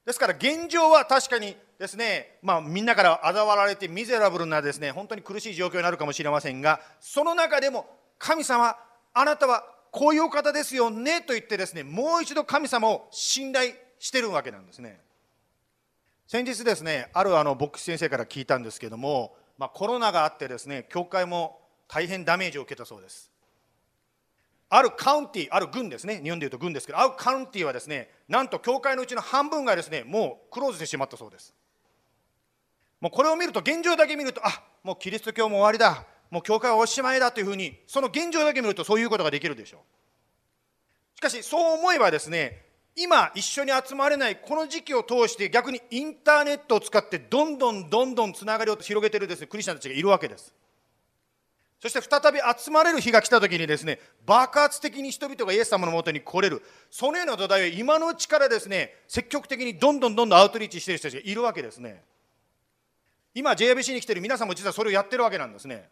[0.04, 7.86] ですから現状は確かにですね、まあ、みんなから嘲笑われてミゼラブルなですね本当に苦しい状況になるかもしれませんがその中でも
[8.18, 8.76] 神様
[9.12, 15.00] あなたはこういうお方ですよねと言ってですねもう一度神様を信頼してるわけなんですね。
[16.28, 23.30] 先日ですねあるあの牧師先生から聞いたんですけども、まあ、コロナがあってですね教会も大変ダメージを受けたそうです。
[24.68, 26.20] あるカウンティある軍ですね。
[26.22, 31.54] 日本でいうと軍ですけどあるカウンティはですねなんと教会のうちの半分がですねもうクローズしてしまったそうです。
[33.00, 36.04] もうこれを見ると現状だけ見るとあもうキリスト教も終わりだ。
[36.30, 41.18] もう教会はおしまいだというふうにその現状だけ見るとそういうことができるでしょう。
[41.18, 50.52] しかしそう思えばですね今一緒に集まれないこの時期を通して逆にインターネットを使ってどんどんどんどんつながりを広げているです、ね、クリスチャンたちがいるわけです。
[51.80, 56.62] そして再び集まれる日が来た時にですね爆発的に人々がイエス様のもとに来れる。
[56.90, 62.02] そのような土台を今のうちからですね積極的にどんどんどんどんアウトリーチしている人たちがいるわけですね。
[63.34, 65.88] 今 JBC に来てる皆さんも実はそれをやってるわけなんですね。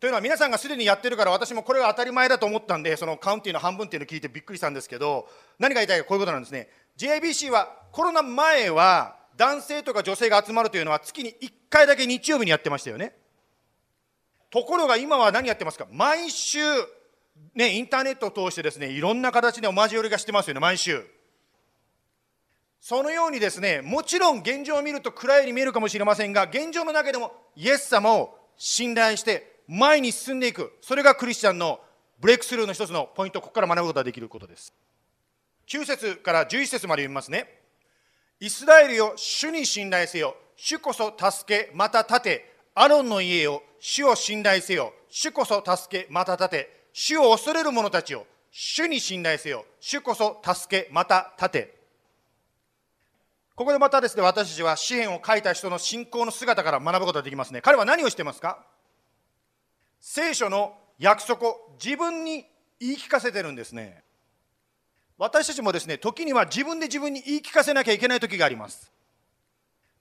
[0.00, 6.68] というのは皆さんがすでにやってるから私もこれが当たり前だと思ったんでそのカウンティの半分っていうのを聞いてびっくりしたんですけど何が言いたいかこういうことなんですね。
[6.98, 13.14] JBC はコロナ前は男性とか女性が集まるというのは月に1回だけ日曜日にやってましたよね。
[14.50, 15.86] ところが今は何やってますか？
[15.90, 16.58] 毎週、
[17.54, 21.04] ね、インターネットを通してですねいろんな形でお交わりがしてますよね毎週。
[22.80, 30.72] そのようにですねもちろん現状を見ると暗いように見えるかもしれませんが現状の中でもイエス様を信頼して前に進んでいく。
[30.80, 31.80] それがクリスチャンの
[32.20, 34.72] ブレイクスルーの一つのポイントここから学ぶことができることです。
[35.68, 37.60] 9節から11節まで読みますね。
[38.38, 40.36] イスラエルよ主に信頼せよ。
[40.56, 44.92] 主こそ助けまた立てアロンの家を主を信頼せよ。
[45.08, 46.88] 主こそ助けまた立て。
[46.92, 48.26] 主を恐れる者たちを。
[48.50, 49.64] 主に信頼せよ。
[49.78, 51.78] 主こそ助けまた立て。
[53.54, 57.62] ここでまたですね私たちは詩篇を書いた人の信仰の姿から学ぶことができますね。
[57.62, 58.58] 彼は何をしてますか？
[60.00, 62.44] 聖書の約束を自分に
[62.80, 64.02] 言い聞かせてるんですね。
[65.16, 68.90] 私たちもですね時には自分で自分に言い聞かせなきゃいけない時があります。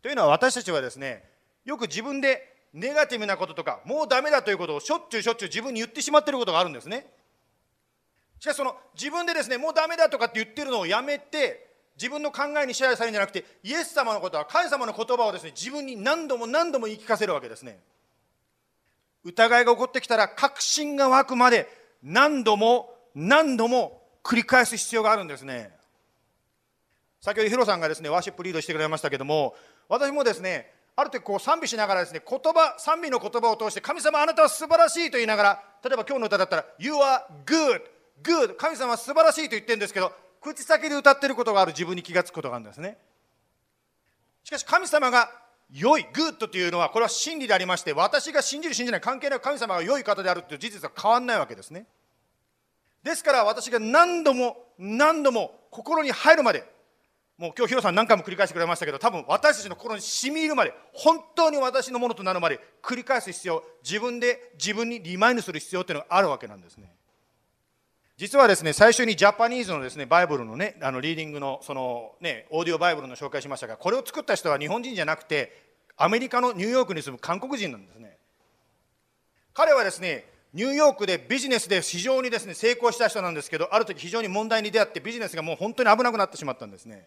[0.02, 1.24] というのは私たちはですね
[1.66, 7.08] よく自分でネガティブなこととかもうダメだということをしょっちゅうしょっちゅう自分に言ってしまってることがあるんですね。
[8.38, 17.80] しかしその自分でですねもうダメだとかって言ってるのをやめて自分の考えに支配されるんじゃなくてイエス様のことは神様の言葉をですね自分に何度も何度も言い聞かせるわけですね。
[19.24, 21.70] 疑いが起こってきたら確信が湧くまで
[22.04, 25.72] 何度も何度も繰り返す必要があるんですね。
[27.22, 29.56] 先ほどヒロさんがですねワーシップリードしてくれましたけども
[29.88, 37.82] 私もですねある時こう賛美しながらですね言葉賛美の言葉を通して神様あなたは素晴らしいと言いながら例えば今日の歌だったら You are good
[38.24, 38.56] good.
[38.56, 42.98] 神様は素晴らしいと言ってるんですけど口先で歌ってることがある自分に気がつくことがあるんですね。
[44.44, 45.30] しかし神様が
[45.72, 51.88] 良い good というのはこれは真理でありまして私が信じる信じない関係なく神様が良い方であるという事実は変わらないわけですね。
[53.04, 56.64] ですから私が何度も何度も心に入るまで
[57.38, 66.96] もう今日ヒロさん何回も繰り返してくれましたけど多分私たちの心に染み入るまで本当に私のものとなるまで繰り返す必要自分で自分にリマインドする必要というのがあるわけなんですね。
[68.18, 75.52] 実はですね最初にジャパニーズのですねバイブルのねあのリーディングのそのねオーディオバイブルの紹介しましたがこれを作った人は日本人じゃなくて
[75.98, 78.18] アメリカのニューヨークに住む韓国人なんですね。
[79.54, 80.24] 彼はですね
[80.54, 87.06] ニューヨークでビジネスで非常にですね成功した人なんですけどある時非常に問題に出会ってビジネスがもう本当に危なくなってしまったんですね。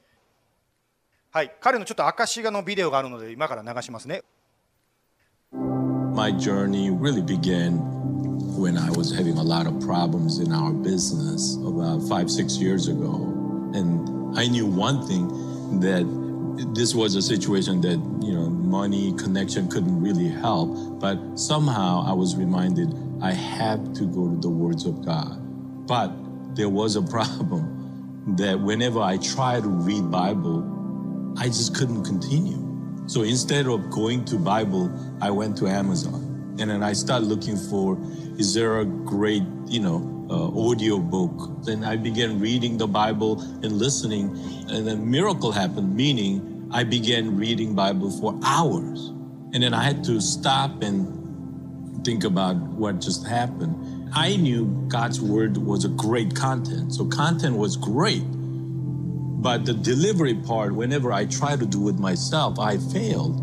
[1.32, 4.24] はい彼のちょっと証画のビデオがあるので今から流しますね
[6.14, 7.80] My journey really began
[8.56, 12.88] when I was having a lot of problems in our business about five, six years
[12.88, 13.16] ago.
[13.74, 15.28] And I knew one thing
[15.80, 16.06] that
[16.76, 21.00] this was a situation that, you know, money, connection couldn't really help.
[21.00, 25.40] But somehow I was reminded I have to go to the words of God.
[25.88, 26.12] But
[26.56, 30.62] there was a problem that whenever I tried to read Bible,
[31.39, 32.65] I just couldn't continue.
[33.07, 36.57] So instead of going to Bible, I went to Amazon.
[36.61, 37.97] And then I started looking for,
[38.39, 41.65] is there a great, you know, uh, audio book?
[41.65, 44.37] Then I began reading the Bible and listening,
[44.69, 49.09] and then miracle happened, meaning I began reading Bible for hours.
[49.55, 54.11] And then I had to stop and think about what just happened.
[54.13, 56.95] I knew God's word was a great content.
[56.95, 58.25] So content was great.
[59.41, 63.39] But the delivery part, whenever I try to do it myself, I failed.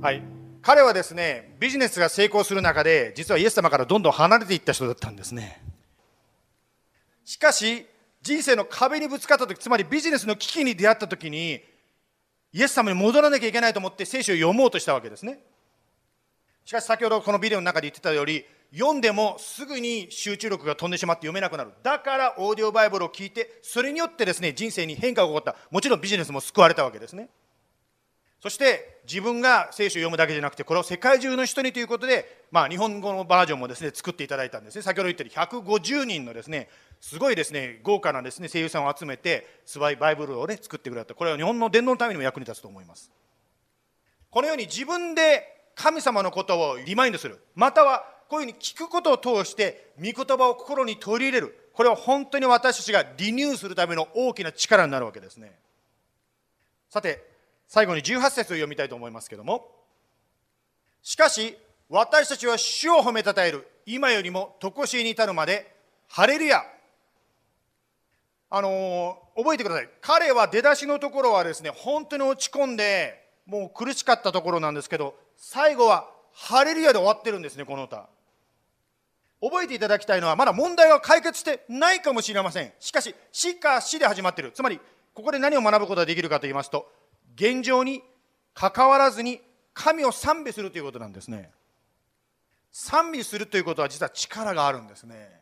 [0.00, 0.22] はい。
[0.62, 5.60] 彼はですねビジネスが成功する中で実はイエス様からどんどん離れていった人だったんですね。
[7.24, 7.86] しかし
[8.22, 11.60] 人生の壁にぶつかった時つまりビジネスの危機に出会った時に
[12.52, 15.40] イエス様に戻らなきゃいけないと思って聖書を読もうとしたわけですね。
[16.64, 21.72] しかし先ほどこのビデオの中で言ってたより読んでもすぐに集中力が飛んでしまって読めなくなる。
[21.82, 25.56] だからオーディオバイブルを聞いてそれによってですね人生に変化が起こった。
[25.70, 27.28] もちろんビジネスも救われたわけですね。
[28.40, 34.82] そして自分が聖書を読むだけじゃなくてこれを世界中の人にということで、まあ、日本語のバージョンもですね作っていただいたんですね。
[34.82, 36.68] 先ほど言ったように150人のですね
[37.00, 41.14] すごいですね豪華なですね声優さんを集めてスバイバイブルをね作ってくれた。
[41.14, 43.10] これは日本の伝道のためにも役に立つと思います。
[44.30, 45.42] このように自分で
[45.74, 47.42] 神様のことをリマインドする。
[47.54, 51.70] またはこういうふうに聞くことを通して御言葉を心に取り入れる。
[51.72, 55.58] これは本当に私たちがリニューするための大きな力になるわけですね。
[56.88, 57.24] さて
[57.66, 59.66] 最後に18節を読みたいと思いますけども。
[61.02, 61.58] しかし
[61.88, 63.66] 私たちは主を褒めたたえる。
[63.84, 65.74] 今よりも常しえに至るまで
[66.06, 66.62] ハレルヤ。
[68.48, 69.88] あのー覚えてください。
[70.02, 78.08] 彼は出だしのところはですね本当に落ち込んでもう苦しかったところなんですけど最後はハレルヤで終わってるんですねこの歌。
[79.40, 82.72] 覚えていただきたいのはまだ問題は解決してないかもしれません。
[82.78, 84.52] しかし死か死で始まってる。
[84.52, 84.80] つまり
[85.14, 86.90] ここで何を学ぶことができるかと言いますと
[87.36, 88.02] 現状に
[88.54, 89.40] 関わらずに
[89.72, 91.50] 神を賛美するということなんですね。
[92.72, 95.40] 賛美するということは実は力があるんですね。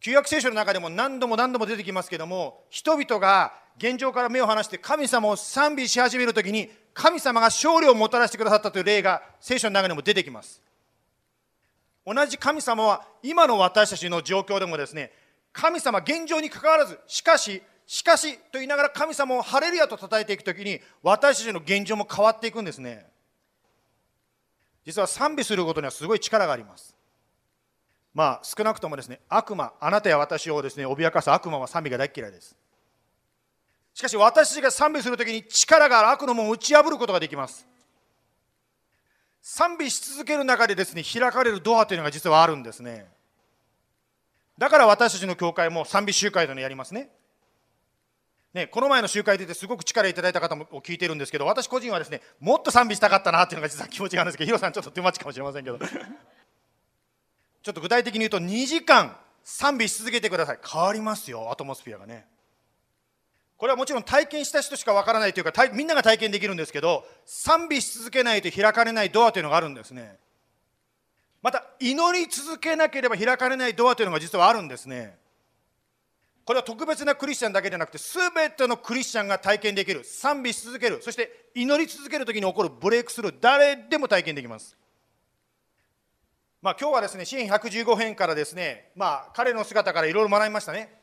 [0.00, 10.62] 旧約聖書の中でも何度も何度も出てきますけども人々が現状から目を離して神様を賛美し始めるときに神様が勝利をもたらしてくださったという例が聖書の中でも出てきます。
[12.08, 15.12] 同じ神様は今の私たちの状況でもですね
[15.52, 23.06] 神様現状に関わらずしかししかしと言いながら神様をハレルヤと称えていくときに私たちの現状も変わっていくんですね。
[24.86, 26.94] 実は賛美することにはすごい力があります。
[28.14, 32.56] まあ少なくともですね悪魔あなたや私をですね脅かす悪魔は賛美が大嫌いです。
[33.92, 37.66] しかし私たちが賛美するときに力がある悪の門を打ち破ることができます。
[39.50, 43.06] 賛美し続ける中でですね開かれるドアというのが実はあるんですね。
[44.58, 47.08] だから私たちの教会も賛美集会というのをやりますね。
[48.52, 55.78] ね、この前の集会でてすごく力いただいた方も聞いてるんですけど私個人はですねもっと賛美したかったなっていうのが実は気持ちがあるんですけどヒロさんちょっと手待ちかもしれませんけど。
[55.78, 60.58] ちょっと具体的に言うと2時間賛美し続けてください。
[60.62, 62.26] 変わりますよアトモスフィアがね。
[63.58, 70.16] これはもちろん体験した人しかわからないというかみんなが体験できるんですけど賛美し続けないと開かれないドアというのがあるんですね。
[71.42, 75.16] また祈り続けなければ開かれないドアというのが実はあるんですね。
[76.44, 84.76] これは特別なクリスチャンだけでなくて全てのクリスチャンが体験できる賛美し続けるそして祈り続ける時に起こるブレイクスルー誰でも体験できます。
[86.62, 90.97] まあ今日はですね支援115編からですねまあ彼の姿からいろいろ学びましたね。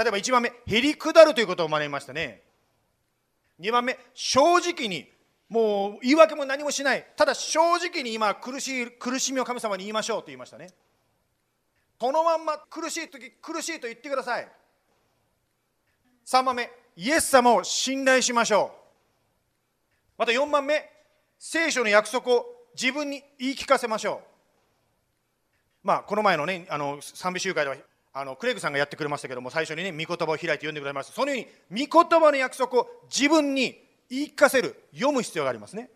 [0.00, 2.40] 例えば1番目へり下るということを学びましたね。
[3.60, 5.06] 2番目正直に
[5.50, 7.06] もう言い訳も何もしない。
[7.16, 10.70] ただ正直に今苦しい苦しみを神様に言いましょうと言いましたね。
[11.98, 14.48] このまんま苦しい時苦しいと言ってください。
[16.24, 18.72] 3番目イエス様を信頼しましょ
[20.16, 20.16] う。
[20.16, 20.82] また4番目
[21.38, 24.22] 聖書の約束を自分に言い聞かせましょ
[25.84, 25.86] う。
[25.86, 27.76] まあこの前のねあの賛美集会では
[28.12, 31.12] あのクレイグさんがやってくれましたけども最初にね御言葉を開いて読んでくれました。
[31.12, 35.90] そのように御言葉の約束を自分に言い聞かせる読む必要がありますね。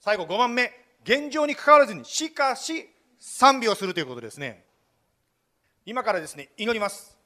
[0.00, 0.70] 最後5番目
[1.04, 2.88] 現状にかかわらずにしかし
[3.18, 4.64] 賛美をするということですね。
[5.86, 7.16] 今からですね祈ります。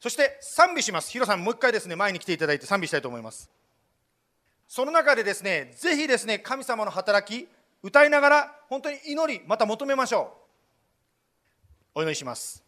[0.00, 1.10] そして賛美します。
[1.12, 3.48] ヒロさんもう一回ですね前に来ていただいて賛美したいと思います。
[4.66, 7.46] その中でですねぜひですね神様の働き
[7.82, 10.41] 歌いながら本当に祈りまた求めましょう。
[11.94, 12.62] お祈りします。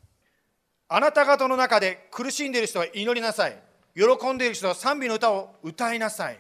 [0.89, 3.59] あなた方の中で苦しんでいる人は祈りなさい。
[3.95, 6.39] 喜んでいる人は賛美の歌を歌いなさい。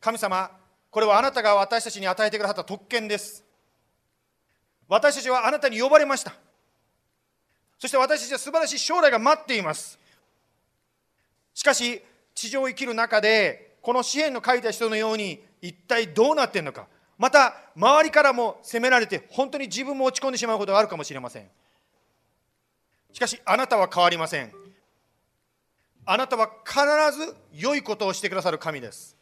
[0.00, 0.50] 神様
[0.90, 3.44] これはあなたが私たちに与えてくださった特権です。
[4.88, 6.32] 私たちはあなたに呼ばれました。
[7.78, 9.98] そして私たちは素晴らしい将来が待っています。
[11.52, 12.00] しかし
[12.34, 16.86] 地上を生きる中でこの支援の書いた人のように一体どうなっているのか。
[17.18, 21.48] また周りからも責められて本当に自分も落ち込んでしまうことがあるかもしれません。
[23.12, 24.52] しかしあなたは変わりません。
[26.04, 26.80] あなたは必
[27.18, 29.16] ず良いことをしてくださる神です。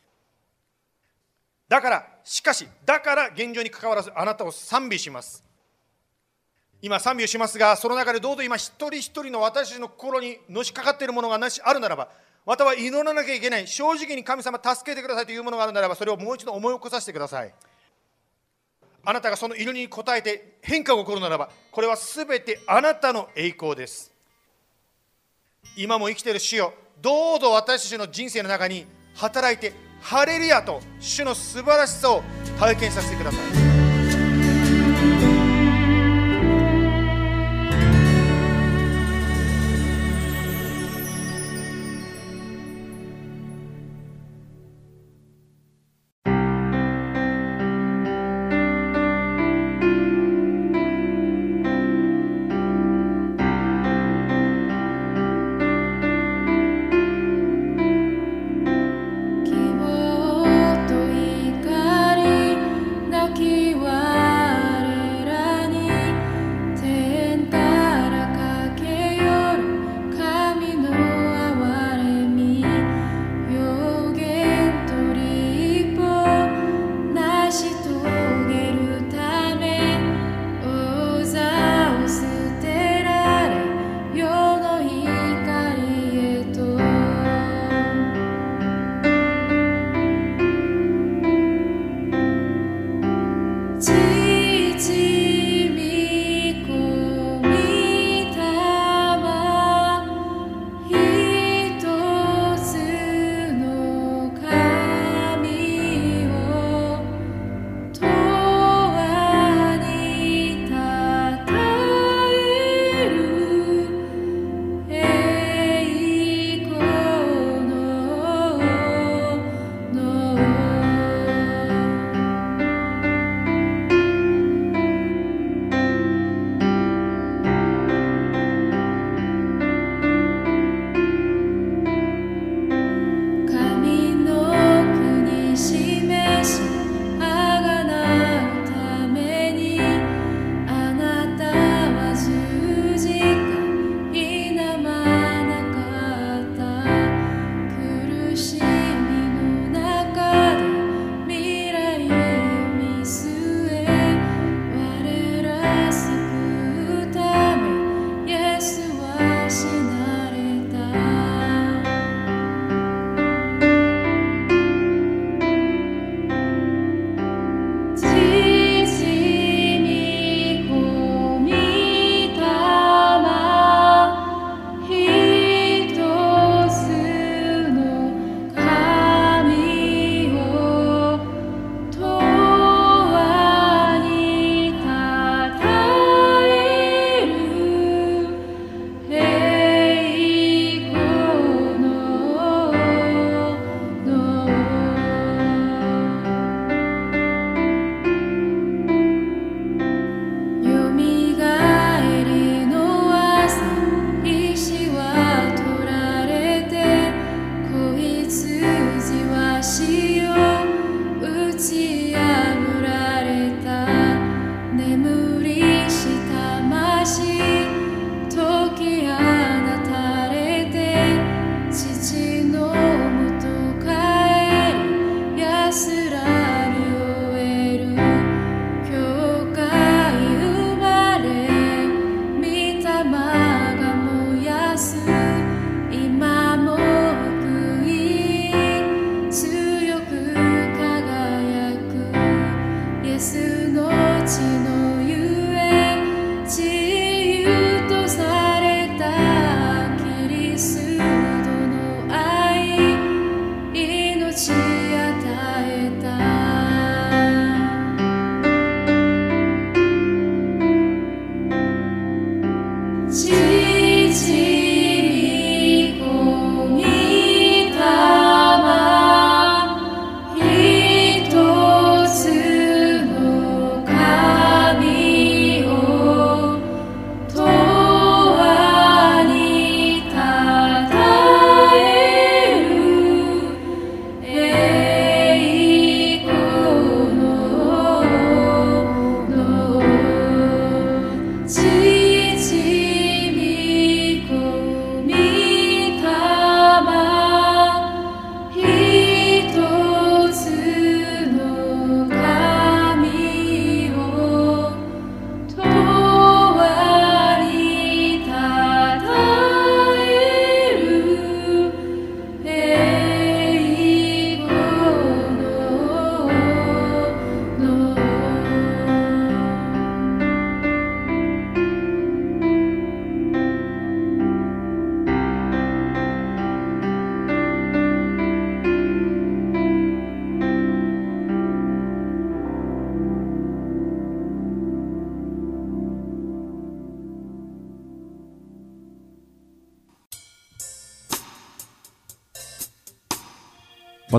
[1.69, 5.45] だからしかしだから現状にかかわらずあなたを賛美します。
[6.83, 12.11] 今賛美をしますがその中でどうぞ今一人一人の私の心にのしかかっているものがなしあるならば
[12.45, 17.55] または祈らなきゃいけない正直に神様助けてくださいというものがあるならばそれをもう一度思い起こさせてください。
[19.05, 24.13] あなたがその祈りに応えて変化が起こるならばこれは全てあなたの栄光です。
[25.77, 32.23] 今も生きている主よどうぞ私たちの人生の中に働いてハレルヤと主の素晴らしさを
[32.59, 33.41] 体験させてください「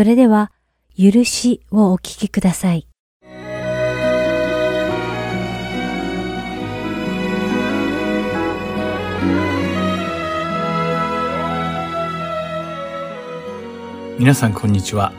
[0.00, 0.50] それでは、
[0.98, 2.86] 許しをお聞きください。
[14.18, 15.12] 皆さんこんにちは。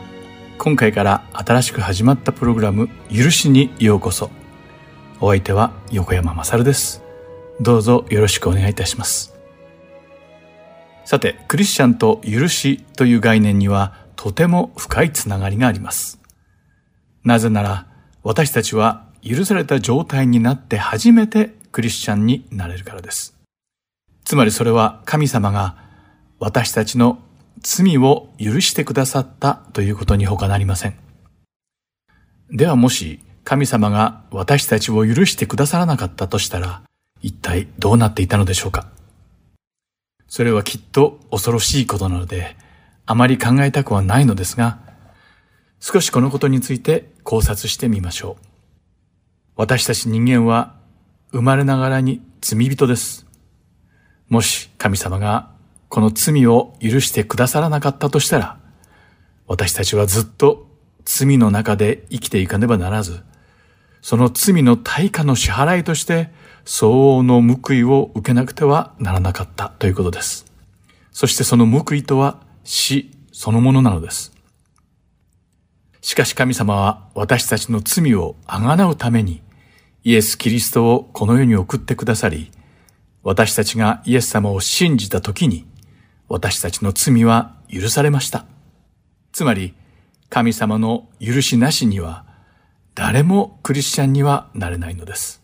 [0.58, 4.32] 今回から新しく始まったプログラム「許し」にようこそ。
[5.20, 7.04] お相手は横山まさるです。
[7.60, 9.36] どうぞよろしくお願いいたします。
[11.06, 16.22] さてクリスチャンと許しという概念にはとても深いつながりがあります。
[17.24, 17.88] なぜなら
[18.22, 23.36] 私たちは許された状態になって初めてクリスチャンになれるからです。
[24.24, 25.76] つまりそれは神様が
[26.38, 27.18] 私たちの
[27.62, 30.96] 罪を許してくださったということに他なりません。
[32.52, 36.84] ではもし神様が私たちを許してくださらなかったとしたら、
[37.24, 38.88] 一体どうなっていたのでしょうか。
[40.28, 42.56] それはきっと恐ろしいことなので、
[43.06, 44.80] あまり考えたくはないのですが、
[45.80, 48.46] 少しこのことについて考察してみましょう。
[49.56, 50.76] 私たち人間は
[51.32, 53.26] 生まれながらに罪人です。
[54.30, 55.50] もし神様が
[55.90, 58.60] この罪を許してくださらなかったとしたら、
[59.48, 60.68] 私たちはずっと
[61.04, 63.24] 罪の中で生きていかねばならず、
[64.02, 66.30] その罪の対価の支払いとして
[66.64, 70.46] 相応の報いを受けなくてはならなかったということです。
[71.12, 74.34] そしてその報いとは死そのものなのです。
[76.02, 79.42] しかし神様は私たちの罪をあがなうために
[80.04, 82.52] イエス・キリストをこの世に送ってくださり、
[83.24, 85.68] 私たちがイエス様を信じた時に
[86.28, 88.46] 私たちの罪は許されました。
[89.34, 89.74] つまり、
[90.30, 92.26] 神様の許しなしには、
[92.96, 95.44] 誰もクリスチャンにはなれないのです。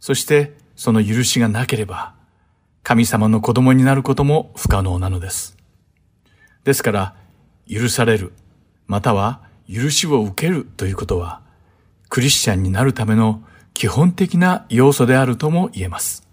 [0.00, 2.14] そして、その許しがなければ、
[2.82, 5.53] 神様の子供になることも不可能なのです。
[6.64, 7.14] ですから、
[7.70, 8.32] 許される、
[8.86, 9.40] または
[9.72, 11.40] 許しを受けるということは、
[12.08, 13.42] クリスチャンになるための
[13.74, 16.26] 基本的な要素であるとも言えます。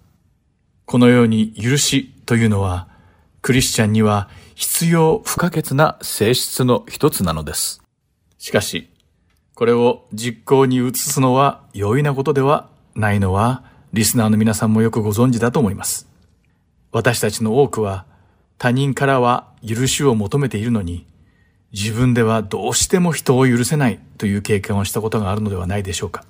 [0.86, 2.88] このように許しというのは、
[3.42, 7.82] クリスチャンには必要不可欠な性質の一つなのです。
[8.38, 8.90] しかし、
[9.56, 13.64] これを実行に移すのは容易なことではないのは、
[13.94, 16.08] リスナーの皆さんもよくご存知だと思います。
[16.92, 18.06] 私たちの多くは、
[18.62, 21.08] 他人からは許しを求めているのに、
[21.72, 26.24] 自分ではどうしても人を許せないという経験をしたことがあるのではないでしょうか。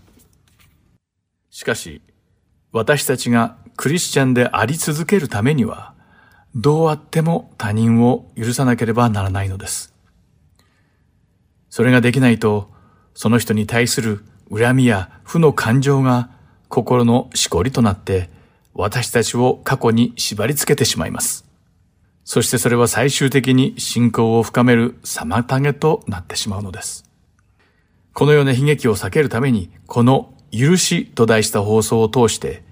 [1.49, 2.01] しかし、
[2.71, 5.93] 私たちがクリスチャンであり続けるためには、
[6.55, 9.93] どうあっても他人を許さなければならないのです。
[11.69, 12.71] それができないと、
[13.13, 16.29] その人に対する恨みや負の感情が
[16.69, 18.29] 心のしこりとなって、
[18.73, 21.50] 私たちを過去に縛り付けてしまいます。
[22.23, 27.03] そしてそれは最終的に信仰を深める妨げとなってしまうのです。
[28.13, 32.63] このような悲劇を避けるために、この許しと題した放送を通して、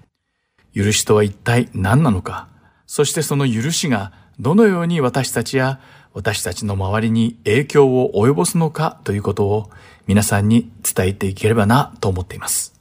[0.74, 2.48] 許しとは一体何なのか、
[2.86, 5.80] そしてその許しがどのように私たちや
[6.12, 9.00] 私たちの周りに影響を及ぼすのか？
[9.04, 9.70] ということを
[10.06, 12.74] 皆さんに伝えていければなと思っています。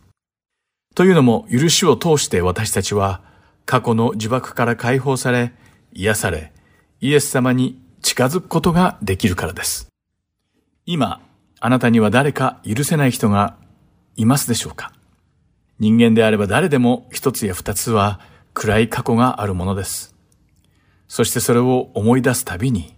[0.96, 3.22] というのも、許しを通して私たちは
[3.66, 5.54] 過去の呪縛から解放され、
[5.94, 6.52] 癒され、
[7.02, 9.88] イエス様に近づくことができるからです。
[10.86, 11.22] 今、
[11.62, 13.56] あなたには誰か許せない人が
[14.18, 14.92] いますでしょうか？
[15.80, 18.20] 人間であれば誰でも一つや二つは
[18.54, 20.14] 暗い過去があるものです。
[21.08, 22.94] そしてそれを思い出すたびに、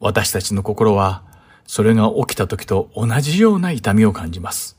[0.00, 1.22] 私たちの心は
[1.66, 4.78] それが起きた時と同じような痛みを感じます。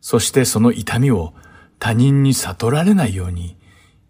[0.00, 1.34] そしてその痛みを
[1.80, 3.56] 他人に悟られないように、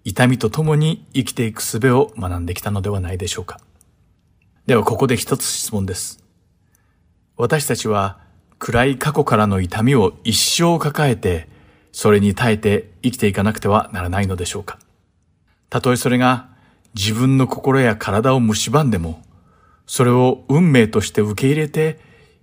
[0.09, 3.61] 痛みと共に生きていく術を学んできたのではないでしょうか。
[4.65, 6.25] ではここで一つ質問です。
[7.37, 8.19] 私たちは
[8.59, 11.47] 暗い過去からの痛みを一生抱えて、
[11.93, 14.79] それに耐えて生きていかなくてはならないのでしょうか。
[15.69, 16.49] たとえそれが
[16.95, 19.23] 自分の心や体を蝕んでも、
[19.87, 21.99] それを運命として受け入れて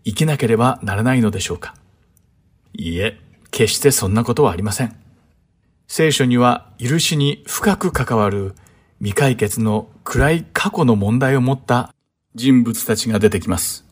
[0.06, 1.74] 生きなければならないのでしょうか。
[2.74, 5.05] いいえ、決してそんなことはありません。
[5.88, 8.56] 聖書には許しに深く関わる
[9.00, 11.94] 未解決の暗い過去の問題を持った
[12.34, 13.86] 人物たちが出てきます。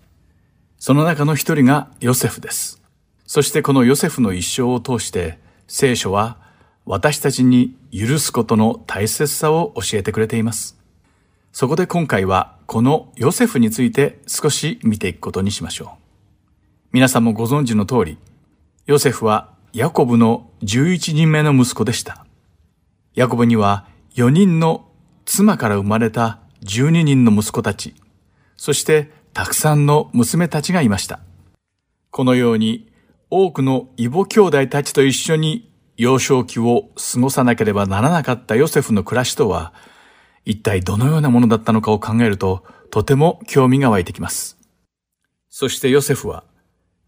[0.78, 2.82] その中の一人がヨセフです。
[3.26, 6.38] そしてこのヨセフの一生を通して聖書は
[6.86, 10.78] 私たちに許すことの大切さを教えてくれています。
[11.52, 16.04] そこで今回はこのヨセフについて少し見ていくことにしましょう。
[16.91, 18.18] 皆さんもご存知の通り、
[18.88, 22.28] ヨセフはヤコブの11人目の息子でした。
[23.16, 24.86] ヤコブには4人の
[25.26, 27.96] 妻から生まれた12人の息子たち、
[28.56, 31.22] そしてたくさんの娘たちがいました。
[32.12, 32.92] このように
[33.32, 39.74] 多くの異母兄弟たちと一緒に幼少期を過ごさなければならなかったヨセフの暮らしとは、
[40.46, 44.60] 一体どのようなものだったのかを考えると、とても興味が湧いてきます。
[45.50, 46.44] そしてヨセフは、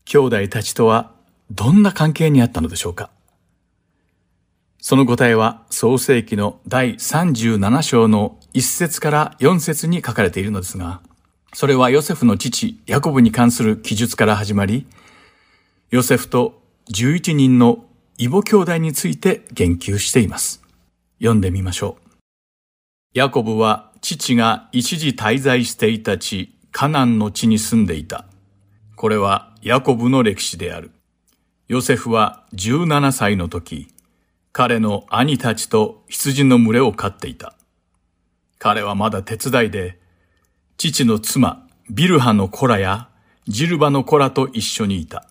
[0.05, 1.14] 兄弟たちとは
[1.51, 3.09] どんな関係にあったのでしょうか？
[4.79, 11.01] その答えは創世記の第37章の1節から4節に書かれているのですが、
[11.53, 14.85] それはヨセフの父ヤコブに関する記述から始まり、
[15.89, 17.85] ヨセフと11人の
[18.17, 20.61] 異母兄弟について言及しています。
[21.19, 22.09] 読んでみましょう。
[23.13, 28.25] ヤコブは父が一時滞在していた地、カナンの地に住んでいた。
[28.95, 30.91] これはヤコブの歴史である。
[31.68, 33.88] ヨセフは17歳の時、
[34.51, 37.55] 彼の兄たちと羊の群れを飼っていた。
[38.59, 39.99] 彼はまだ手伝いで、
[40.78, 43.09] 父の妻、ビルハの子らや
[43.47, 45.28] ジルバの子らと一緒にいた。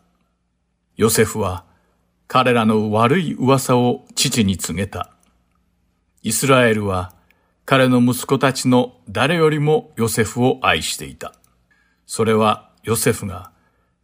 [0.97, 1.65] ヨセフは
[2.27, 5.13] 彼らの悪い噂を父に告げた。
[6.23, 7.15] イスラエルは
[7.65, 11.33] 彼の息子たちの誰よりもヨセフを愛していた。
[12.07, 13.53] それはヨセフが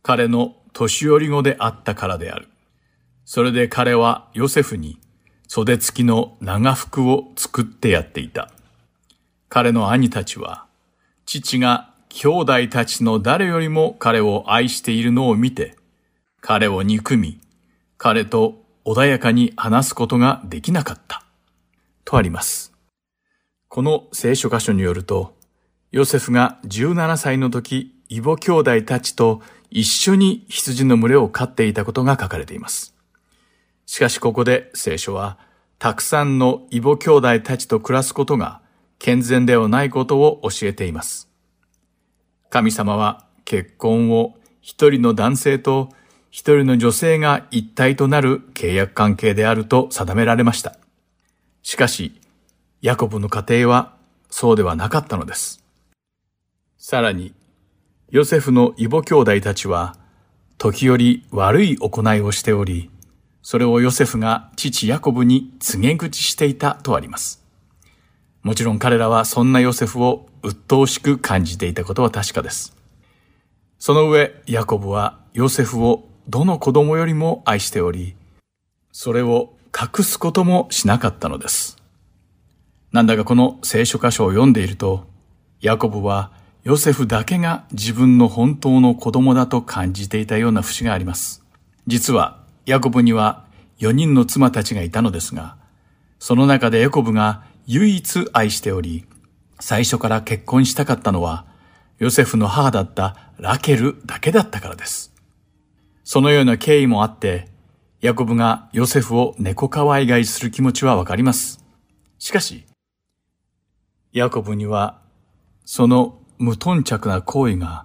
[0.03, 2.49] 彼の年寄り子であったからである。
[3.25, 4.99] それで彼はヨセフに
[5.47, 8.51] 袖付きの長服を作ってやっていた。
[9.49, 10.67] 彼の兄たちは、
[11.27, 15.77] 父が兄弟たちの誰よりも彼を愛しているのを見て、
[16.41, 17.41] 彼を憎み、
[17.99, 21.25] 彼と穏やかに話すことができなかった。
[22.05, 22.73] とあります。
[23.67, 25.37] この聖書箇所によると、
[25.91, 32.95] ヨセフが17歳の時、異母兄弟たちと一緒に羊の群れを飼っていたことが書かれています。
[33.87, 35.39] しかしここで聖書は、
[35.79, 38.61] たくさんの異母兄弟たちと暮らすことが
[38.99, 41.29] 健全ではないことを教えています。
[42.51, 45.89] 神様は結婚を一人の男性と
[46.31, 50.77] 一人の女性が一体となる契約関係であると定められました。
[51.63, 52.21] しかし、
[52.83, 53.97] ヤコブの家庭は
[54.31, 55.65] そうではなかったのです。
[56.79, 57.35] さらに、
[58.11, 59.95] ヨセフの異母兄弟たちは、
[60.59, 62.91] 時折悪い行いをしており、
[63.41, 67.41] それをヨセフが父ヤコブに告げ口していたとあります。
[68.43, 72.77] もちろん彼らはそんなヨセフを鬱陶しく感じていたことは確かです。
[73.79, 78.17] その上、ヤコブはヨセフをどの子供よりも愛しており、
[78.91, 81.77] それを隠すこともしなかったのです。
[82.91, 85.07] なんだかこの聖書箇所を読んでいると、
[85.61, 86.33] ヤコブは
[86.63, 91.43] ヨセフだけが自分の本当の子供だと感じていたような節があります。
[91.87, 93.47] 実は、ヤコブには
[93.79, 95.57] 4人の妻たちがいたのですが、
[96.19, 99.07] その中でヤコブが唯一愛しており、
[99.59, 101.47] 最初から結婚したかったのは、
[101.99, 105.15] ヨセフの母だったラケルだけだったからです。
[106.05, 107.49] そのような経緯もあって、
[108.03, 111.65] ヤコブがヨセフを猫可愛がいする気持ちはわかります。
[112.19, 112.67] しかし、
[114.13, 115.01] ヤコブには、
[115.65, 117.85] その無頓着な行為が、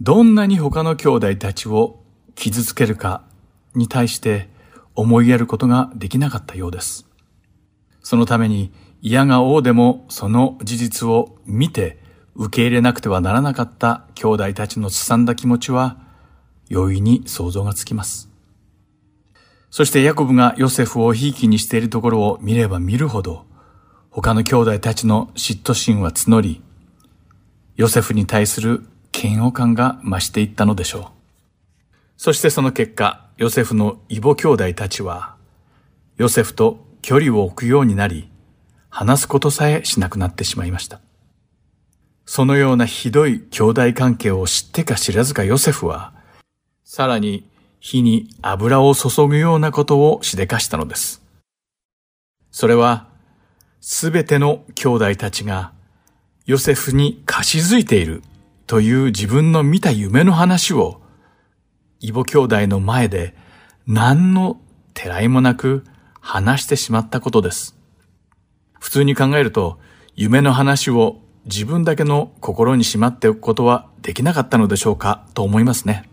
[0.00, 2.00] どんなに他の兄弟たちを
[2.36, 3.24] 傷つけるか
[3.74, 4.48] に対して
[4.94, 7.08] 思いやることができなかったようです。
[8.00, 8.72] そのために、
[9.02, 12.00] 嫌が王でもその事実を見て
[12.34, 15.98] 受け入れなくてはならなかった兄弟たちのすさんだ気持ちは、
[16.68, 18.30] 容易に想像がつきます。
[19.70, 23.44] そしてヤコブがヨセフをひいきにしているところを見れば見るほど、
[24.10, 26.62] 他の兄弟たちの嫉妬心は募り、
[27.78, 31.04] ヨセフに対する嫌悪感が増していったのでしょう。
[32.16, 35.36] そしてその結果、ヨセフの異母兄弟たちは、
[36.16, 38.28] ヨセフと距離を置くようになり、
[38.90, 41.00] 話すことさえしなくなってしまいました。
[42.26, 46.12] そのようなひどい兄弟関係を知ってか知らずかヨセフは、
[46.82, 47.48] さらに
[47.78, 51.22] 火に油を注ぐようなことをしでかしたのです。
[52.50, 53.06] それは、
[53.80, 55.77] すべての兄弟たちが
[56.48, 58.22] ヨセフに貸し付いている
[58.66, 61.02] という自分の見た夢の話を、
[62.00, 63.34] 異母兄弟の前で
[63.86, 64.58] 何の
[64.94, 65.84] てらいもなく
[66.22, 67.76] 話してしまったことです。
[68.80, 69.78] 普通に考えると、
[70.16, 76.08] 夢の話を自分だけの心にしまっておくことはできなかったのでしょうかと思いますね。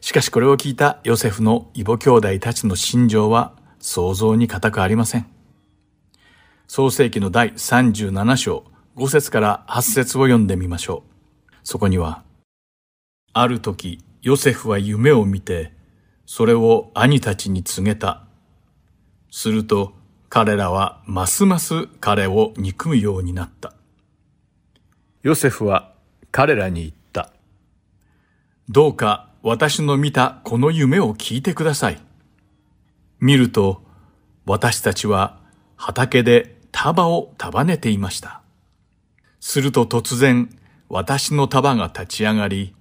[0.00, 5.26] しかしこれを聞いたヨセフの異母兄弟たちの心情は想像に難くありません。
[6.66, 8.64] 創世記の第37章
[8.96, 11.54] 5節から8節を読んでみましょう。
[11.62, 12.22] そこには、
[13.34, 15.72] ある時、ヨセフは夢を見て、
[16.24, 18.24] それを兄たちに告げた。
[19.30, 19.92] すると、
[20.30, 23.74] 彼らはますます彼を憎むようになった。
[25.22, 25.92] ヨセフは
[26.32, 27.32] 彼らに言った。
[28.68, 32.00] どうか私の見たこの夢を聞いてください。
[33.20, 33.82] 見ると、
[34.46, 35.38] 私たちは
[35.76, 38.42] 畑で束を束ねていました。
[39.48, 40.50] すると突然、
[40.88, 42.74] 私の束が立ち上がり、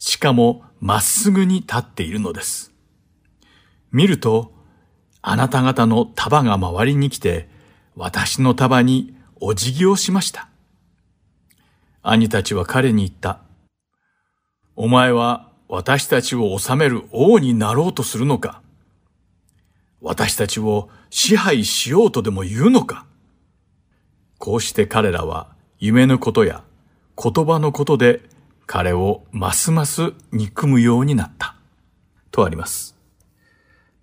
[0.00, 2.72] しかもまっすぐに立っているのです。
[3.92, 4.52] 見ると、
[5.22, 7.48] あなた方の束が周りに来て、
[7.94, 10.48] 私の束にお辞儀をしました。
[12.02, 13.38] 兄たちは彼に言った。
[14.74, 18.60] お前は私たちを治める王になろうとするのか
[20.00, 23.06] 私たちを支配しようとでも言うのか
[24.38, 26.64] こうして彼らは夢のことや
[27.22, 28.22] 言葉のことで
[28.66, 31.54] 彼をますます憎むようになった。
[32.30, 32.96] とあります。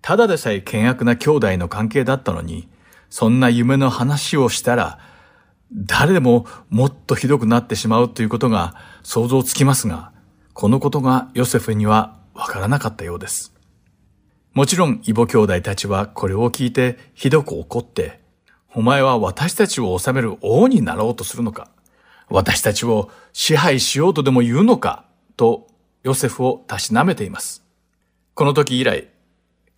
[0.02, 2.68] ただでさえ険悪な兄弟の関係だったのに、
[3.10, 4.98] そんな夢の話をしたら、
[5.72, 10.12] 誰でももっとひどくなってしまうということが想像つきますが、
[10.52, 13.52] このことがヨセフにはわからなかったようです。
[14.54, 18.20] もちろん、異母兄弟たちはこれを聞いてひどく怒って、
[18.78, 21.70] お前は私たちを治める王になろうとするのか？
[22.28, 25.06] 私たちを支配しようとでも言うのか？
[25.38, 25.66] と
[26.02, 27.64] ヨセフをたしなめています。
[28.34, 29.08] この時以来、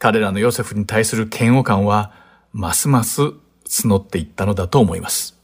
[0.01, 2.13] 彼らのヨセフに対する嫌悪感は
[2.53, 3.23] ますます
[3.69, 5.39] 募っていったのだと思います。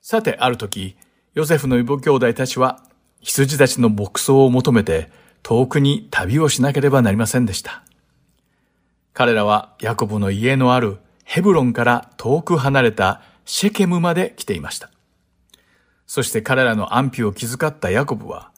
[0.00, 0.96] さて、ある時、
[1.34, 2.84] ヨセフの異母兄弟たちは
[3.20, 5.10] 羊たちの牧草を求めて
[5.42, 7.82] 遠くに旅をしなければなりませんでした。
[9.12, 10.98] 彼らはヤコブの家のある
[11.32, 14.90] ヘブロンから遠く離れたシェケムまで来ていました。
[16.04, 18.50] そして彼らの安否を気遣ったヤコブは、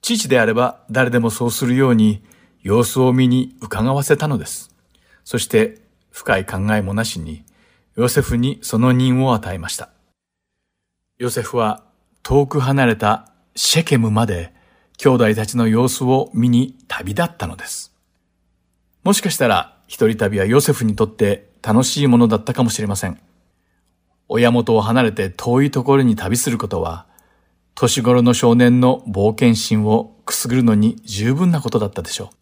[0.00, 2.22] 父であれば誰でもそうするように
[2.62, 4.74] 様子を見に伺わせたのです。
[5.24, 5.76] そして
[6.10, 7.44] 深い考えもなしに
[7.96, 9.90] ヨセフにその任を与えました。
[11.18, 11.84] ヨセフは
[12.22, 14.54] 遠く離れたシェケムまで
[14.96, 17.94] 兄弟たちの様子を見に旅立ったのです。
[19.04, 23.20] もしかしたら一人旅はヨセフにとって楽しいものだったかもしれません。
[24.28, 27.08] 親元を離れて遠いところに旅することは、
[27.74, 32.36] 年頃の少年の冒険心をくすぐるのに十分なことだったでしょう。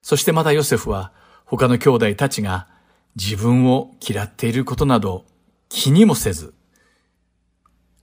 [0.00, 1.12] そしてまたヨセフは
[1.44, 2.68] 他の兄弟たちが
[3.16, 5.26] 自分を嫌っていることなど
[5.68, 6.54] 気にもせず、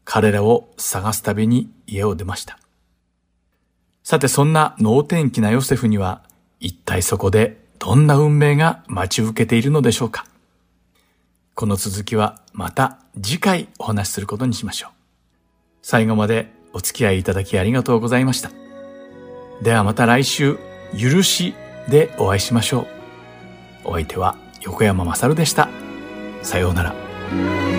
[0.05, 2.59] 彼らを探すたびに家を出ました。
[4.03, 6.21] さてそんな能天気なヨセフには
[6.59, 10.25] 一体そこでどんな運命が待ち受けているのでしょうか
[11.55, 14.91] この続きはまた次回お話しすることにしましょう。
[15.81, 18.51] 最後までお付き合いいただきありがとうございました。
[19.61, 20.57] ではまた来週、
[20.97, 21.53] 許し
[21.89, 22.81] でお会いしましょ
[23.85, 23.89] う。
[23.89, 25.69] お相手は横山まさるでした。
[26.41, 27.78] さようなら。